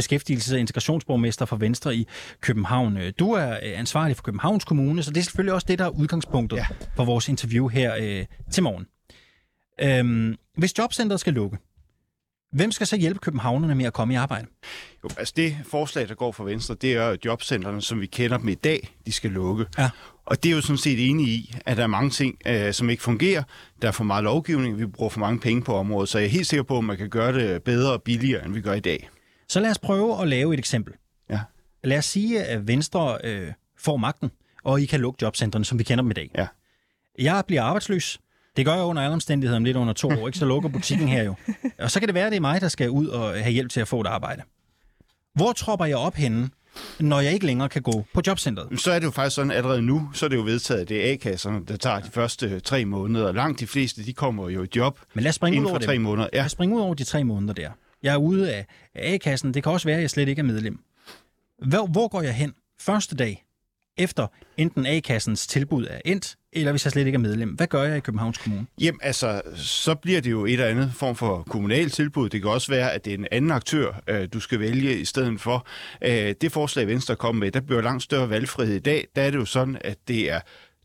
[0.00, 2.06] Beskæftigelses- og integrationsborgmester for Venstre i
[2.40, 2.96] København.
[2.96, 5.84] Øh, Du er øh, ansvarlig for Københavns Kommune, så det er selvfølgelig også det, der
[5.84, 6.66] er udgangspunktet ja.
[6.96, 8.86] for vores interview her øh, til morgen.
[9.82, 11.58] Øhm, hvis jobcentret skal lukke,
[12.52, 14.46] hvem skal så hjælpe københavnerne med at komme i arbejde?
[15.04, 18.48] Jo, altså det forslag, der går fra Venstre, det er jobcentrene, som vi kender dem
[18.48, 19.66] i dag, de skal lukke.
[19.78, 19.90] Ja.
[20.26, 22.90] Og det er jo sådan set enig i, at der er mange ting, øh, som
[22.90, 23.42] ikke fungerer.
[23.82, 26.30] Der er for meget lovgivning, vi bruger for mange penge på området, så jeg er
[26.30, 28.80] helt sikker på, at man kan gøre det bedre og billigere, end vi gør i
[28.80, 29.08] dag.
[29.50, 30.94] Så lad os prøve at lave et eksempel.
[31.30, 31.40] Ja.
[31.84, 34.30] Lad os sige, at Venstre øh, får magten,
[34.64, 36.30] og I kan lukke jobcentrene, som vi kender dem i dag.
[36.38, 36.46] Ja.
[37.18, 38.18] Jeg bliver arbejdsløs.
[38.56, 40.38] Det gør jeg under alle omstændigheder om lidt under to år, ikke?
[40.38, 41.34] Så lukker butikken her jo.
[41.78, 43.70] Og så kan det være, at det er mig, der skal ud og have hjælp
[43.70, 44.42] til at få et arbejde.
[45.34, 46.50] Hvor tropper jeg op henne,
[47.00, 48.80] når jeg ikke længere kan gå på jobcentret?
[48.80, 51.08] Så er det jo faktisk sådan, allerede nu, så er det jo vedtaget, at det
[51.08, 53.32] er A-kasserne, der tager de første tre måneder.
[53.32, 55.80] Langt de fleste, de kommer jo i job Men lad os springe ud inden over
[55.80, 56.00] for tre det.
[56.00, 56.28] måneder.
[56.32, 56.36] Ja.
[56.38, 56.42] Ja.
[56.42, 57.70] Jeg springer ud over de tre måneder der.
[58.02, 59.54] Jeg er ude af A-kassen.
[59.54, 60.78] Det kan også være, at jeg slet ikke er medlem.
[61.58, 63.44] Hvor, hvor går jeg hen første dag,
[63.98, 64.26] efter
[64.56, 67.50] enten A-kassens tilbud er endt, eller hvis jeg slet ikke er medlem?
[67.50, 68.66] Hvad gør jeg i Københavns Kommune?
[68.80, 72.28] Jamen altså, så bliver det jo et eller andet form for kommunalt tilbud.
[72.28, 75.04] Det kan også være, at det er en anden aktør, øh, du skal vælge i
[75.04, 75.66] stedet for.
[76.02, 79.06] Øh, det forslag, Venstre kom med, der bliver langt større valgfrihed i dag.
[79.16, 80.40] Der er det jo sådan, at det er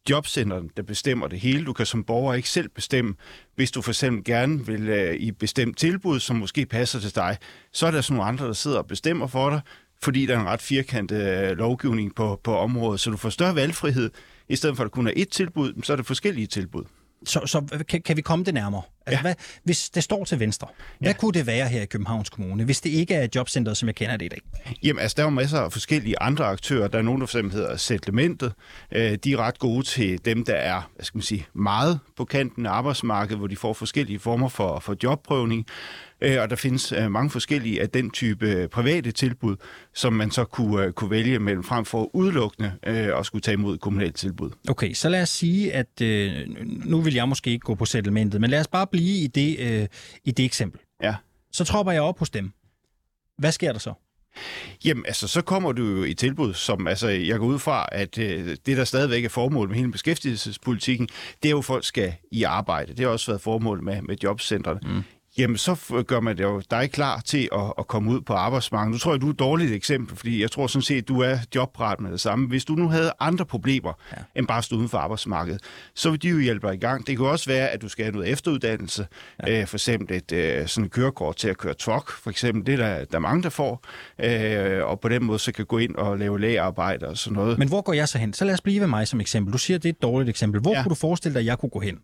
[0.09, 1.65] jobcenteren, der bestemmer det hele.
[1.65, 3.15] Du kan som borger ikke selv bestemme,
[3.55, 7.15] hvis du for eksempel gerne vil øh, i et bestemt tilbud, som måske passer til
[7.15, 7.37] dig,
[7.73, 9.61] så er der sådan nogle andre, der sidder og bestemmer for dig,
[10.01, 13.55] fordi der er en ret firkantet øh, lovgivning på, på området, så du får større
[13.55, 14.11] valgfrihed.
[14.49, 16.83] I stedet for at kun er et tilbud, så er der forskellige tilbud.
[17.25, 18.81] Så, så kan, kan vi komme det nærmere?
[19.07, 19.21] Altså, Ja.
[19.21, 19.33] hvad,
[19.63, 20.67] hvis det står til venstre,
[20.99, 23.95] hvad kunne det være her i Københavns Kommune, hvis det ikke er jobcentret, som jeg
[23.95, 24.41] kender det i dag?
[24.83, 26.87] Jamen, altså, der er jo masser af forskellige andre aktører.
[26.87, 28.53] Der er nogen, der for eksempel hedder Settlementet.
[28.91, 32.25] Øh, de er ret gode til dem, der er, hvad skal man sige, meget på
[32.25, 35.65] kanten af arbejdsmarkedet, hvor de får forskellige former for, for jobprøvning.
[36.21, 39.55] Øh, og der findes øh, mange forskellige af den type øh, private tilbud,
[39.93, 43.53] som man så kunne, øh, kunne vælge mellem frem for udelukkende øh, at skulle tage
[43.53, 44.49] imod kommunalt tilbud.
[44.69, 46.31] Okay, så lad os sige, at øh,
[46.85, 49.59] nu vil jeg måske ikke gå på settlementet, men lad os bare blive i det,
[49.59, 49.87] øh,
[50.23, 50.81] i det eksempel.
[51.03, 51.15] Ja.
[51.51, 52.51] Så tropper jeg op hos dem.
[53.37, 53.93] Hvad sker der så?
[54.85, 58.17] Jamen, altså, så kommer du jo i tilbud, som, altså, jeg går ud fra, at
[58.17, 61.07] øh, det, der stadigvæk er formålet med hele beskæftigelsespolitikken,
[61.43, 62.93] det er jo, at folk skal i arbejde.
[62.93, 64.79] Det har også været formålet med, med jobcentrene.
[64.83, 65.03] Mm.
[65.37, 68.91] Jamen, så gør man det jo dig klar til at, at komme ud på arbejdsmarkedet.
[68.91, 71.19] Nu tror jeg, du er et dårligt eksempel, fordi jeg tror sådan set, at du
[71.19, 72.47] er jobparat med det samme.
[72.47, 74.17] Hvis du nu havde andre problemer, ja.
[74.35, 75.61] end bare at stå uden for arbejdsmarkedet,
[75.95, 77.07] så vil de jo hjælpe dig i gang.
[77.07, 79.07] Det kan også være, at du skal have noget efteruddannelse,
[79.47, 79.61] ja.
[79.61, 82.65] øh, for eksempel et øh, sådan et kørekort til at køre truck, for eksempel.
[82.65, 83.85] Det er der, der er mange, der får,
[84.23, 87.59] øh, og på den måde så kan gå ind og lave lægearbejde og sådan noget.
[87.59, 88.33] Men hvor går jeg så hen?
[88.33, 89.53] Så lad os blive ved mig som eksempel.
[89.53, 90.61] Du siger, det er et dårligt eksempel.
[90.61, 90.75] Hvor.
[90.75, 90.83] Ja.
[90.83, 91.97] kunne du forestille dig, at jeg kunne gå hen?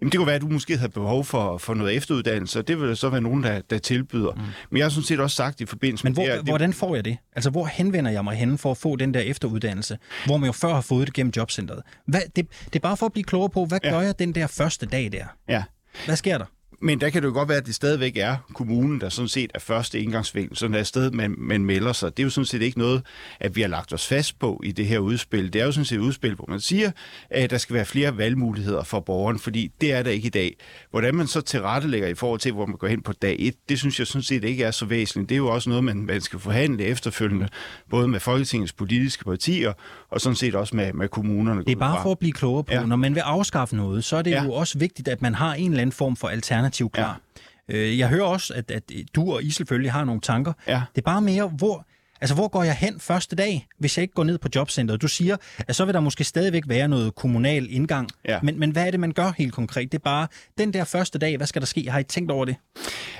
[0.00, 2.80] Jamen, det kunne være, at du måske havde behov for, for noget efteruddannelse, og det
[2.80, 4.32] vil så være nogen, der, der tilbyder.
[4.32, 4.40] Mm.
[4.70, 6.38] Men jeg har sådan set også sagt i forbindelse Men med hvor, det her...
[6.38, 7.16] det, hvordan får jeg det?
[7.36, 10.52] Altså, hvor henvender jeg mig hen for at få den der efteruddannelse, hvor man jo
[10.52, 11.82] før har fået det gennem jobcentret?
[12.06, 13.90] Hvad, det, det er bare for at blive klogere på, hvad ja.
[13.90, 15.24] gør jeg den der første dag der?
[15.48, 15.62] Ja.
[16.06, 16.46] Hvad sker der?
[16.80, 19.50] Men der kan det jo godt være, at det stadigvæk er kommunen, der sådan set
[19.54, 22.16] er første indgangsvinkel, sådan er sted, man, man melder sig.
[22.16, 23.02] Det er jo sådan set ikke noget,
[23.40, 25.52] at vi har lagt os fast på i det her udspil.
[25.52, 26.90] Det er jo sådan set et udspil, hvor man siger,
[27.30, 30.56] at der skal være flere valgmuligheder for borgeren, fordi det er der ikke i dag.
[30.90, 33.78] Hvordan man så tilrettelægger i forhold til, hvor man går hen på dag 1, det
[33.78, 35.28] synes jeg sådan set ikke er så væsentligt.
[35.28, 37.48] Det er jo også noget, man, man skal forhandle efterfølgende,
[37.90, 39.72] både med Folketingets politiske partier,
[40.10, 41.64] og sådan set også med, med kommunerne.
[41.64, 42.86] Det er bare for at blive klogere på, ja.
[42.86, 44.44] når man vil afskaffe noget, så er det ja.
[44.44, 47.20] jo også vigtigt, at man har en eller anden form for alternativ klar.
[47.68, 47.96] Ja.
[47.96, 48.82] Jeg hører også, at, at
[49.14, 50.52] du og I selvfølgelig har nogle tanker.
[50.68, 50.82] Ja.
[50.94, 51.86] Det er bare mere, hvor,
[52.20, 55.02] altså, hvor går jeg hen første dag, hvis jeg ikke går ned på jobcentret?
[55.02, 58.08] Du siger, at så vil der måske stadigvæk være noget kommunal indgang.
[58.24, 58.38] Ja.
[58.42, 59.92] Men, men hvad er det, man gør helt konkret?
[59.92, 60.26] Det er bare
[60.58, 61.90] den der første dag, hvad skal der ske?
[61.90, 62.56] Har I tænkt over det?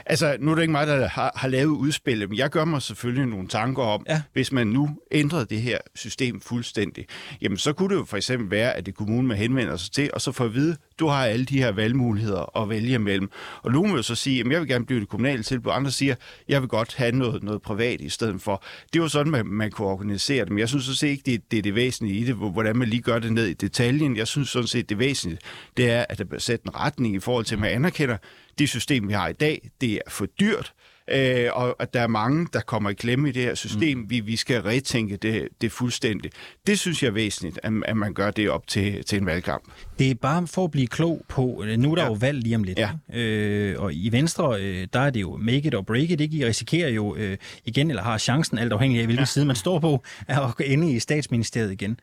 [0.07, 2.83] Altså, nu er det ikke mig, der har, har lavet udspillet, men jeg gør mig
[2.83, 4.23] selvfølgelig nogle tanker om, ja.
[4.33, 7.07] hvis man nu ændrede det her system fuldstændig,
[7.43, 10.11] jamen så kunne det jo for eksempel være, at det kommunen man henvender sig til,
[10.15, 13.31] og så får at vide, du har alle de her valgmuligheder at vælge imellem.
[13.63, 16.15] Og nogen vil så sige, at jeg vil gerne blive det kommunale tilbud, andre siger,
[16.49, 18.65] jeg vil godt have noget, noget privat i stedet for.
[18.93, 21.51] Det var sådan, man, man kunne organisere det, men jeg synes sådan set ikke, det,
[21.51, 24.17] det er det væsentlige i det, hvordan man lige gør det ned i detaljen.
[24.17, 25.39] Jeg synes sådan set, det væsentlige,
[25.77, 28.17] det er, at der bliver sat en retning i forhold til, at man anerkender,
[28.59, 30.73] det system, vi har i dag, det er for dyrt,
[31.11, 33.99] øh, og at der er mange, der kommer i klemme i det her system.
[33.99, 34.11] Mm.
[34.11, 36.35] Vi, vi skal retænke det, det fuldstændigt.
[36.67, 39.65] Det synes jeg er væsentligt, at, at man gør det op til, til en valgkamp.
[39.99, 42.09] Det er bare for at blive klog på, nu er der ja.
[42.09, 42.91] jo valg lige om lidt, ja.
[43.13, 46.37] øh, og i Venstre, øh, der er det jo make it or break it, ikke?
[46.37, 49.27] I risikerer jo øh, igen, eller har chancen, alt afhængig af hvilken ja.
[49.27, 52.01] side man står på, at ende i statsministeriet igen.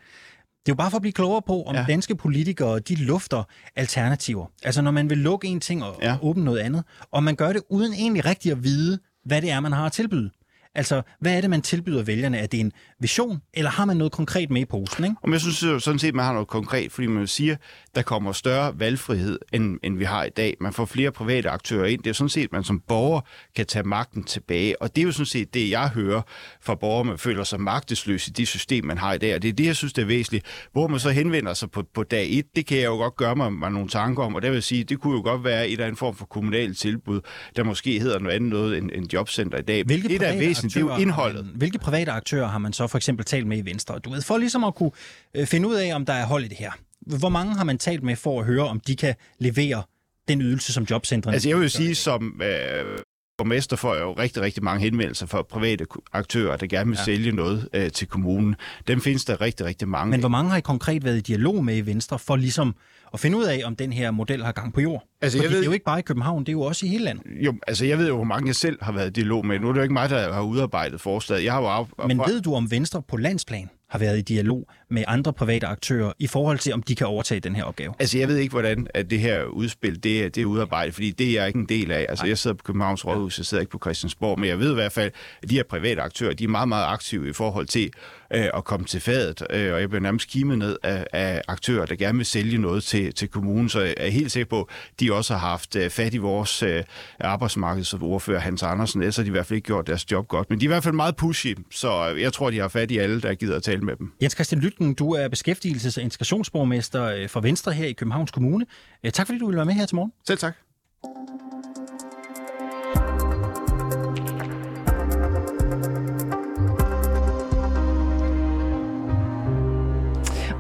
[0.66, 1.86] Det er jo bare for at blive klogere på, om ja.
[1.88, 3.44] danske politikere de lufter
[3.76, 4.46] alternativer.
[4.64, 6.18] Altså når man vil lukke en ting og ja.
[6.22, 9.60] åbne noget andet, og man gør det uden egentlig rigtig at vide, hvad det er,
[9.60, 10.30] man har at tilbyde.
[10.76, 12.38] Altså, hvad er det, man tilbyder vælgerne?
[12.38, 15.04] Er det en vision, eller har man noget konkret med i posten?
[15.04, 15.16] Ikke?
[15.24, 17.56] Om jeg synes sådan set, man har noget konkret, fordi man siger,
[17.96, 20.58] der kommer større valgfrihed, end, end vi har i dag.
[20.62, 22.04] Man får flere private aktører ind.
[22.04, 23.22] Det er sådan set, at man som borger
[23.56, 24.82] kan tage magten tilbage.
[24.82, 26.22] Og det er jo sådan set det, jeg hører
[26.62, 29.36] fra borgere, man føler sig magtesløs i det system, man har i dag.
[29.36, 30.46] Og det er det, jeg synes, det er væsentligt.
[30.72, 33.36] Hvor man så henvender sig på, på dag 1, det kan jeg jo godt gøre
[33.36, 34.36] mig, mig nogle tanker om.
[34.36, 36.78] Og det vil sige, det kunne jo godt være et eller andet form for kommunalt
[36.78, 37.22] tilbud,
[37.56, 39.84] der måske hedder noget andet noget end, end jobcenter i dag.
[39.84, 41.46] Hvilke det, der er væsentligt, det er jo indholdet.
[41.46, 44.00] Man, hvilke private aktører har man så for eksempel talt med i Venstre?
[44.00, 44.92] Du ved, for ligesom at kunne
[45.34, 46.72] øh, finde ud af, om der er hold i det her.
[47.02, 49.84] Hvor mange har man talt med for at høre, om de kan levere
[50.28, 51.34] den ydelse, som jobcentrene...
[51.34, 52.98] Altså jeg vil sige, som øh,
[53.38, 57.04] borgmester får jo rigtig, rigtig mange henvendelser fra private aktører, der gerne vil ja.
[57.04, 58.56] sælge noget øh, til kommunen.
[58.88, 61.66] Dem findes der rigtig, rigtig mange Men hvor mange har I konkret været i dialog
[61.66, 62.76] med i Venstre for ligesom
[63.14, 65.08] at finde ud af, om den her model har gang på jord?
[65.22, 65.58] Altså, Fordi jeg ved...
[65.58, 67.24] det er jo ikke bare i København, det er jo også i hele landet.
[67.46, 69.60] Jo, altså jeg ved jo, hvor mange jeg selv har været i dialog med.
[69.60, 71.44] Nu er det jo ikke mig, der har udarbejdet forslaget.
[71.44, 72.08] Jeg har jo af...
[72.08, 76.12] Men ved du, om Venstre på landsplan har været i dialog med andre private aktører
[76.20, 77.94] i forhold til, om de kan overtage den her opgave?
[78.00, 81.12] Altså, jeg ved ikke, hvordan at det her udspil det er, det er udarbejdet, fordi
[81.12, 82.06] det er jeg ikke en del af.
[82.10, 84.74] Altså, jeg sidder på Københavns Rådhus, jeg sidder ikke på Christiansborg, men jeg ved i
[84.74, 85.12] hvert fald,
[85.44, 87.92] at de her private aktører, de er meget, meget aktive i forhold til
[88.34, 91.86] øh, at komme til fadet, øh, og jeg bliver nærmest kimet ned af, af aktører,
[91.86, 95.00] der gerne vil sælge noget til, til kommunen, så jeg er helt sikker på, at
[95.00, 96.84] de også har haft øh, fat i vores øh,
[97.20, 100.50] arbejdsmarkedsordfører Hans Andersen, ellers har de i hvert fald ikke gjort deres job godt.
[100.50, 102.98] Men de er i hvert fald meget pushy, så jeg tror, de har fat i
[102.98, 104.12] alle, der gider at tale med dem.
[104.22, 108.66] Jens Christian Lytgen, du er beskæftigelses- og integrationsborgmester for Venstre her i Københavns Kommune.
[109.14, 110.12] Tak fordi du ville være med her til morgen.
[110.28, 110.54] Selv tak.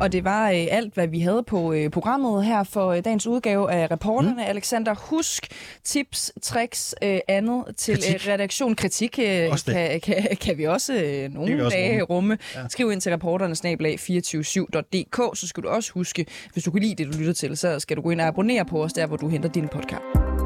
[0.04, 3.28] Og det var øh, alt, hvad vi havde på øh, programmet her for øh, dagens
[3.28, 4.34] udgave af reporterne.
[4.34, 4.40] Mm.
[4.40, 5.48] Alexander, husk
[5.84, 8.28] tips, tricks, øh, andet til kritik.
[8.28, 8.76] Øh, redaktion.
[8.76, 12.38] Kritik øh, kan, kan, kan vi også øh, nogle dage rumme.
[12.56, 12.68] Ja.
[12.70, 17.04] Skriv ind til reporterne snablag 247.dk, så skal du også huske, hvis du kan lide
[17.04, 19.18] det, du lytter til, så skal du gå ind og abonnere på os der, hvor
[19.18, 20.43] du henter din podcast.